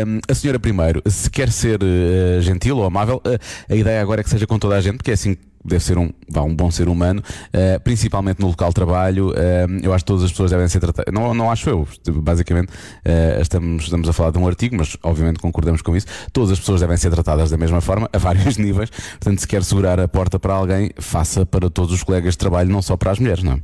hum, 0.07 0.19
a 0.27 0.33
senhora 0.33 0.57
primeiro, 0.59 1.01
se 1.05 1.29
quer 1.29 1.51
ser 1.51 1.79
eh, 1.83 2.39
gentil 2.41 2.77
ou 2.77 2.85
amável, 2.85 3.21
eh, 3.25 3.37
a 3.69 3.75
ideia 3.75 4.01
agora 4.01 4.21
é 4.21 4.23
que 4.23 4.29
seja 4.29 4.47
com 4.47 4.57
toda 4.57 4.75
a 4.77 4.81
gente, 4.81 4.97
porque 4.97 5.11
é 5.11 5.13
assim 5.15 5.35
que 5.35 5.41
deve 5.63 5.83
ser 5.83 5.97
um, 5.97 6.09
vá, 6.29 6.41
um 6.41 6.55
bom 6.55 6.69
ser 6.71 6.89
humano, 6.89 7.23
eh, 7.53 7.79
principalmente 7.79 8.39
no 8.39 8.47
local 8.47 8.69
de 8.69 8.75
trabalho. 8.75 9.33
eh, 9.35 9.67
eu 9.83 9.93
acho 9.93 10.03
que 10.03 10.07
todas 10.07 10.23
as 10.23 10.31
pessoas 10.31 10.51
devem 10.51 10.67
ser 10.67 10.79
tratadas. 10.79 11.13
Não, 11.13 11.33
não 11.33 11.51
acho 11.51 11.69
eu, 11.69 11.87
basicamente, 12.15 12.71
eh, 13.05 13.37
estamos, 13.41 13.83
estamos 13.83 14.09
a 14.09 14.13
falar 14.13 14.31
de 14.31 14.37
um 14.37 14.47
artigo, 14.47 14.75
mas 14.75 14.97
obviamente 15.03 15.39
concordamos 15.39 15.81
com 15.81 15.95
isso. 15.95 16.07
Todas 16.33 16.51
as 16.51 16.59
pessoas 16.59 16.81
devem 16.81 16.97
ser 16.97 17.11
tratadas 17.11 17.49
da 17.49 17.57
mesma 17.57 17.81
forma, 17.81 18.09
a 18.11 18.17
vários 18.17 18.57
níveis. 18.59 18.89
Portanto, 18.89 19.39
se 19.39 19.47
quer 19.47 19.63
segurar 19.63 19.99
a 19.99 20.07
porta 20.07 20.39
para 20.39 20.53
alguém, 20.53 20.91
faça 20.99 21.45
para 21.45 21.69
todos 21.69 21.93
os 21.93 22.03
colegas 22.03 22.33
de 22.33 22.37
trabalho, 22.37 22.69
não 22.69 22.81
só 22.81 22.97
para 22.97 23.11
as 23.11 23.19
mulheres, 23.19 23.43
não 23.43 23.53
é? 23.53 23.59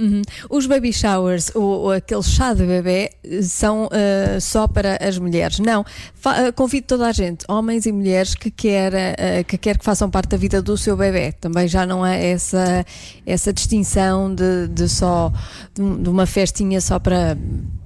Uhum. 0.00 0.22
Os 0.48 0.66
baby 0.66 0.92
showers, 0.92 1.54
ou, 1.54 1.62
ou 1.62 1.90
aquele 1.92 2.22
chá 2.22 2.54
de 2.54 2.64
bebê, 2.64 3.10
são 3.42 3.86
eh, 3.92 4.38
só 4.40 4.66
para 4.66 4.96
as 5.06 5.18
mulheres. 5.18 5.58
Não. 5.58 5.84
Fa- 6.14 6.38
eh, 6.38 6.52
convido 6.52 6.86
toda 6.86 7.06
a 7.06 7.12
gente, 7.12 7.44
homens 7.46 7.84
e 7.84 7.92
mulheres, 7.92 8.34
que 8.34 8.50
quer, 8.50 8.94
eh, 8.94 9.44
que 9.44 9.58
quer 9.58 9.76
que 9.76 9.84
façam 9.84 10.08
parte 10.10 10.30
da 10.30 10.36
vida 10.38 10.62
do 10.62 10.76
seu 10.78 10.96
bebê. 10.96 11.32
Também 11.32 11.68
já 11.68 11.84
não 11.84 12.02
há 12.02 12.14
essa, 12.14 12.84
essa 13.26 13.52
distinção 13.52 14.34
de, 14.34 14.68
de 14.68 14.88
só 14.88 15.30
de, 15.74 16.02
de 16.02 16.08
uma 16.08 16.24
festinha 16.24 16.80
só 16.80 16.98
para, 16.98 17.36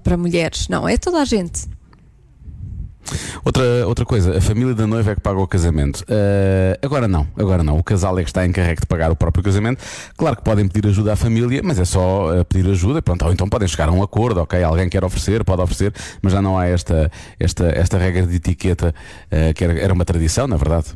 para 0.05 0.17
mulheres. 0.17 0.69
Não, 0.69 0.89
é 0.89 0.97
toda 0.97 1.21
a 1.21 1.25
gente. 1.25 1.74
Outra, 3.45 3.87
outra 3.87 4.05
coisa, 4.05 4.39
a 4.39 4.41
família 4.41 4.75
da 4.75 4.87
noiva 4.87 5.13
é 5.13 5.15
que 5.15 5.21
paga 5.21 5.39
o 5.39 5.47
casamento. 5.47 6.05
Eh, 6.09 6.79
agora 6.83 7.07
não, 7.07 7.27
agora 7.37 7.63
não. 7.63 7.79
O 7.79 7.83
casal 7.83 8.19
é 8.19 8.23
que 8.23 8.31
está 8.31 8.45
encarregue 8.47 8.81
de 8.81 8.87
pagar 8.87 9.11
o 9.11 9.17
próprio 9.17 9.43
casamento. 9.43 9.83
Claro 10.17 10.37
que 10.37 10.43
podem 10.43 10.67
pedir 10.69 10.89
ajuda 10.89 11.13
à 11.13 11.17
família, 11.17 11.61
mas 11.63 11.79
é 11.79 11.85
só 11.85 12.35
eh, 12.35 12.45
pedir 12.45 12.69
ajuda, 12.71 13.03
pronto, 13.03 13.25
ou 13.25 13.33
então 13.33 13.49
podem 13.49 13.69
chegar 13.69 13.89
a 13.89 13.93
um 13.93 14.03
acordo, 14.03 14.41
ok? 14.41 14.63
Alguém 14.63 14.89
quer 14.89 15.05
oferecer, 15.05 15.45
pode 15.45 15.63
oferecer, 15.63 15.93
mas 16.23 16.33
já 16.33 16.41
não 16.41 16.59
há 16.59 16.67
esta, 16.67 17.11
esta, 17.39 17.67
esta 17.67 17.99
regra 17.99 18.27
de 18.27 18.37
etiqueta 18.37 18.95
eh, 19.31 19.53
que 19.53 19.65
era, 19.65 19.79
era 19.79 19.93
uma 19.93 20.05
tradição, 20.05 20.47
na 20.47 20.57
verdade. 20.57 20.95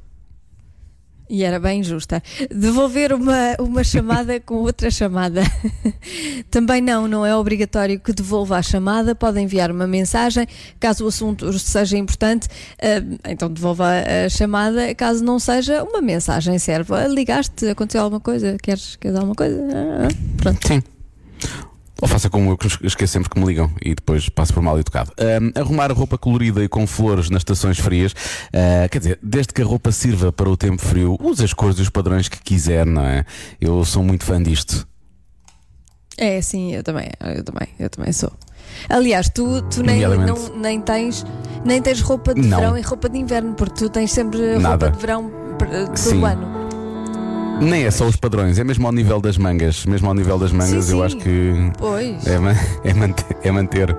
E 1.28 1.44
era 1.44 1.60
bem 1.60 1.82
justa. 1.82 2.22
Devolver 2.50 3.12
uma, 3.12 3.56
uma 3.60 3.84
chamada 3.84 4.40
com 4.40 4.56
outra 4.56 4.90
chamada. 4.90 5.42
Também 6.50 6.80
não, 6.80 7.06
não 7.06 7.24
é 7.24 7.36
obrigatório 7.36 8.00
que 8.00 8.12
devolva 8.12 8.56
a 8.56 8.62
chamada. 8.62 9.14
Pode 9.14 9.40
enviar 9.40 9.70
uma 9.70 9.86
mensagem. 9.86 10.46
Caso 10.80 11.04
o 11.04 11.08
assunto 11.08 11.52
seja 11.58 11.98
importante, 11.98 12.48
eh, 12.78 13.02
então 13.26 13.50
devolva 13.50 13.86
a 14.24 14.28
chamada. 14.28 14.94
Caso 14.94 15.22
não 15.22 15.38
seja, 15.38 15.82
uma 15.82 16.00
mensagem 16.00 16.58
serve. 16.58 16.94
Ah, 16.94 17.06
Ligaste, 17.06 17.68
aconteceu 17.68 18.02
alguma 18.02 18.20
coisa? 18.20 18.56
Queres, 18.62 18.96
queres 18.96 19.16
alguma 19.16 19.34
coisa? 19.34 19.60
Ah, 19.72 20.08
ah, 20.08 20.14
pronto. 20.38 20.66
Sim. 20.66 20.97
Ou 22.00 22.06
faça 22.06 22.30
como 22.30 22.50
eu, 22.52 22.56
que 22.56 22.68
esqueço 22.86 23.12
sempre 23.12 23.28
que 23.28 23.38
me 23.40 23.44
ligam 23.46 23.72
e 23.82 23.94
depois 23.94 24.28
passo 24.28 24.54
por 24.54 24.62
mal 24.62 24.78
educado. 24.78 25.12
Ahm, 25.18 25.50
arrumar 25.60 25.90
roupa 25.92 26.16
colorida 26.16 26.62
e 26.62 26.68
com 26.68 26.86
flores 26.86 27.28
nas 27.28 27.40
estações 27.40 27.78
frias. 27.78 28.14
ah, 28.52 28.88
quer 28.88 28.98
dizer, 28.98 29.18
desde 29.22 29.52
que 29.52 29.62
a 29.62 29.64
roupa 29.64 29.90
sirva 29.90 30.30
para 30.32 30.48
o 30.48 30.56
tempo 30.56 30.80
frio, 30.80 31.16
use 31.20 31.42
as 31.44 31.52
cores 31.52 31.78
e 31.78 31.82
os 31.82 31.90
padrões 31.90 32.28
que 32.28 32.40
quiser, 32.40 32.86
não 32.86 33.02
é? 33.02 33.24
Eu 33.60 33.84
sou 33.84 34.02
muito 34.02 34.24
fã 34.24 34.40
disto. 34.40 34.86
É, 36.16 36.40
sim, 36.40 36.74
eu 36.74 36.82
também, 36.82 37.08
eu 37.20 37.44
também, 37.44 37.68
eu 37.78 37.90
também 37.90 38.12
sou. 38.12 38.32
Aliás, 38.88 39.28
tu, 39.28 39.62
tu 39.62 39.82
nem, 39.82 40.00
não, 40.00 40.56
nem, 40.56 40.80
tens, 40.80 41.24
nem 41.64 41.80
tens 41.80 42.00
roupa 42.00 42.34
de 42.34 42.42
Não. 42.42 42.58
verão 42.58 42.78
e 42.78 42.82
roupa 42.82 43.08
de 43.08 43.18
inverno, 43.18 43.54
porque 43.54 43.74
tu 43.74 43.88
tens 43.88 44.12
sempre 44.12 44.54
roupa 44.54 44.60
Nada. 44.60 44.90
de 44.90 44.98
verão 44.98 45.30
eh, 45.70 45.86
todo 45.86 46.20
o 46.20 46.24
ano. 46.24 46.57
Nem 47.60 47.84
é 47.84 47.90
só 47.90 48.06
os 48.06 48.16
padrões, 48.16 48.58
é 48.58 48.64
mesmo 48.64 48.86
ao 48.86 48.92
nível 48.92 49.20
das 49.20 49.36
mangas. 49.36 49.84
Mesmo 49.84 50.08
ao 50.08 50.14
nível 50.14 50.38
das 50.38 50.52
mangas, 50.52 50.84
Sim, 50.84 50.92
eu 50.92 50.98
sim. 50.98 51.02
acho 51.04 51.16
que. 51.16 51.72
Pois. 51.78 52.26
É, 52.26 52.34
é 52.88 52.94
manter, 52.94 53.36
é 53.42 53.50
manter. 53.50 53.96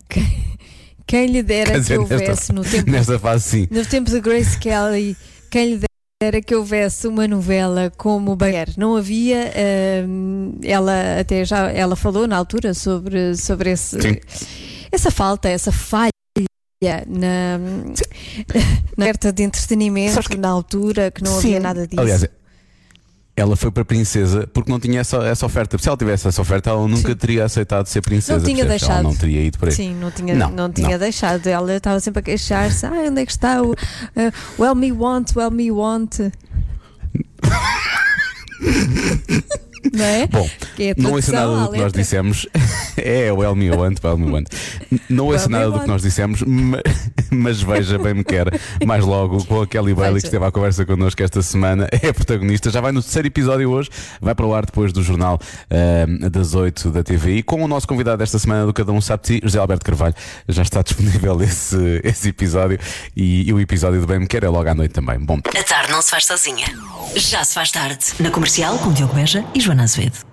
Quem, 0.08 0.58
quem 1.06 1.26
lhe 1.26 1.42
dera 1.42 1.72
que 1.72 1.78
nesta, 1.78 2.00
houvesse 2.00 2.52
no 2.52 2.62
tempo. 2.62 2.90
Nesta 2.90 3.18
fase, 3.18 3.44
sim. 3.44 3.68
No 3.70 3.84
tempo 3.84 4.10
de 4.10 4.20
Grace 4.20 4.58
Kelly, 4.58 5.16
quem 5.50 5.74
lhe 5.74 5.86
dera 6.22 6.40
que 6.40 6.54
houvesse 6.54 7.06
uma 7.06 7.28
novela 7.28 7.92
como 7.96 8.34
Bayer. 8.34 8.68
Não 8.76 8.96
havia, 8.96 9.52
uh, 9.52 10.58
ela 10.64 11.20
até 11.20 11.44
já 11.44 11.70
ela 11.70 11.94
falou 11.94 12.26
na 12.26 12.36
altura 12.36 12.72
sobre, 12.72 13.36
sobre 13.36 13.70
esse, 13.70 13.98
essa 14.90 15.10
falta, 15.10 15.48
essa 15.48 15.70
falha 15.70 16.10
na, 17.06 17.58
na 18.96 19.04
oferta 19.04 19.32
de 19.32 19.42
entretenimento 19.42 20.20
que, 20.28 20.38
na 20.38 20.48
altura 20.48 21.10
que 21.10 21.22
não 21.22 21.32
sim. 21.32 21.48
havia 21.48 21.60
nada 21.60 21.86
disso. 21.86 22.00
Aliás, 22.00 22.26
ela 23.36 23.54
foi 23.54 23.70
para 23.70 23.84
princesa 23.84 24.48
porque 24.52 24.70
não 24.70 24.80
tinha 24.80 25.00
essa, 25.00 25.18
essa 25.18 25.44
oferta. 25.44 25.76
Se 25.76 25.86
ela 25.88 25.96
tivesse 25.96 26.26
essa 26.26 26.40
oferta, 26.40 26.70
ela 26.70 26.88
nunca 26.88 27.10
sim. 27.10 27.16
teria 27.16 27.44
aceitado 27.44 27.86
ser 27.86 28.00
princesa. 28.00 28.38
Não 28.38 28.44
tinha 28.46 28.64
deixado. 28.64 28.92
Ela 28.92 29.02
não 29.02 29.14
teria 29.14 29.42
ido 29.42 29.58
para 29.58 29.68
aí. 29.68 29.74
Sim, 29.74 29.94
não 29.94 30.10
tinha, 30.10 30.34
não, 30.34 30.50
não 30.50 30.72
tinha 30.72 30.90
não. 30.90 30.98
deixado. 30.98 31.46
Ela 31.46 31.76
estava 31.76 32.00
sempre 32.00 32.20
a 32.20 32.22
queixar-se: 32.22 32.86
ah, 32.86 32.92
onde 32.92 33.20
é 33.20 33.26
que 33.26 33.32
está 33.32 33.62
o 33.62 33.72
uh, 33.72 33.76
Well 34.58 34.74
Me 34.74 34.90
Want, 34.90 35.36
Well 35.36 35.50
Me 35.50 35.70
Want? 35.70 36.18
não 39.92 40.04
é? 40.04 40.26
Bom, 40.26 40.48
é 40.78 40.94
não 40.96 41.12
ouço 41.12 41.32
nada 41.32 41.60
do 41.60 41.70
que 41.72 41.78
nós 41.78 41.92
dissemos. 41.92 42.46
é 42.96 43.32
o 43.32 43.42
El 43.42 43.54
Me 43.54 43.70
Want, 43.70 43.98
o 44.02 44.08
El 44.08 44.18
Me 44.18 44.30
Want. 44.30 44.48
Não 45.08 45.26
ouço 45.26 45.50
nada 45.50 45.70
do 45.70 45.80
que 45.80 45.86
nós 45.86 46.02
dissemos, 46.02 46.42
mas 46.42 46.82
veja, 47.66 47.98
bem 47.98 48.14
me 48.14 48.24
quer. 48.24 48.46
Mais 48.84 49.04
logo 49.04 49.44
com 49.44 49.62
a 49.62 49.66
Kelly 49.66 49.94
Bailey 49.94 50.20
que 50.20 50.26
esteve 50.26 50.44
à 50.44 50.50
conversa 50.50 50.84
connosco 50.84 51.22
esta 51.22 51.42
semana, 51.42 51.88
é 51.92 52.12
protagonista. 52.12 52.70
Já 52.70 52.80
vai 52.80 52.92
no 52.92 53.02
terceiro 53.02 53.28
episódio 53.28 53.70
hoje, 53.70 53.90
vai 54.20 54.34
para 54.34 54.46
o 54.46 54.54
ar 54.54 54.66
depois 54.66 54.92
do 54.92 55.02
jornal 55.02 55.38
uh, 55.40 56.30
das 56.30 56.54
8 56.54 56.90
da 56.90 57.02
TV. 57.02 57.36
E 57.36 57.42
com 57.42 57.62
o 57.62 57.68
nosso 57.68 57.86
convidado 57.86 58.18
desta 58.18 58.38
semana 58.38 58.66
do 58.66 58.72
Cada 58.72 58.92
Um 58.92 59.00
Sabe 59.00 59.40
José 59.42 59.58
Alberto 59.58 59.84
Carvalho, 59.84 60.14
já 60.48 60.62
está 60.62 60.82
disponível 60.82 61.40
esse, 61.42 62.00
esse 62.04 62.28
episódio. 62.28 62.78
E, 63.16 63.48
e 63.48 63.52
o 63.52 63.60
episódio 63.60 64.00
do 64.00 64.06
Bem 64.06 64.20
Me 64.20 64.26
Quer 64.26 64.44
é 64.44 64.48
logo 64.48 64.68
à 64.68 64.74
noite 64.74 64.92
também. 64.92 65.18
Bom. 65.18 65.38
A 65.46 65.62
tarde 65.62 65.92
não 65.92 66.02
se 66.02 66.10
faz 66.10 66.26
sozinha. 66.26 66.66
Já 67.14 67.44
se 67.44 67.54
faz 67.54 67.70
tarde. 67.70 68.04
Na 68.20 68.30
comercial 68.30 68.78
com 68.78 68.92
Diogo 68.92 69.14
Beja 69.14 69.44
e 69.54 69.60
Joana 69.60 69.84
Azevedo. 69.84 70.25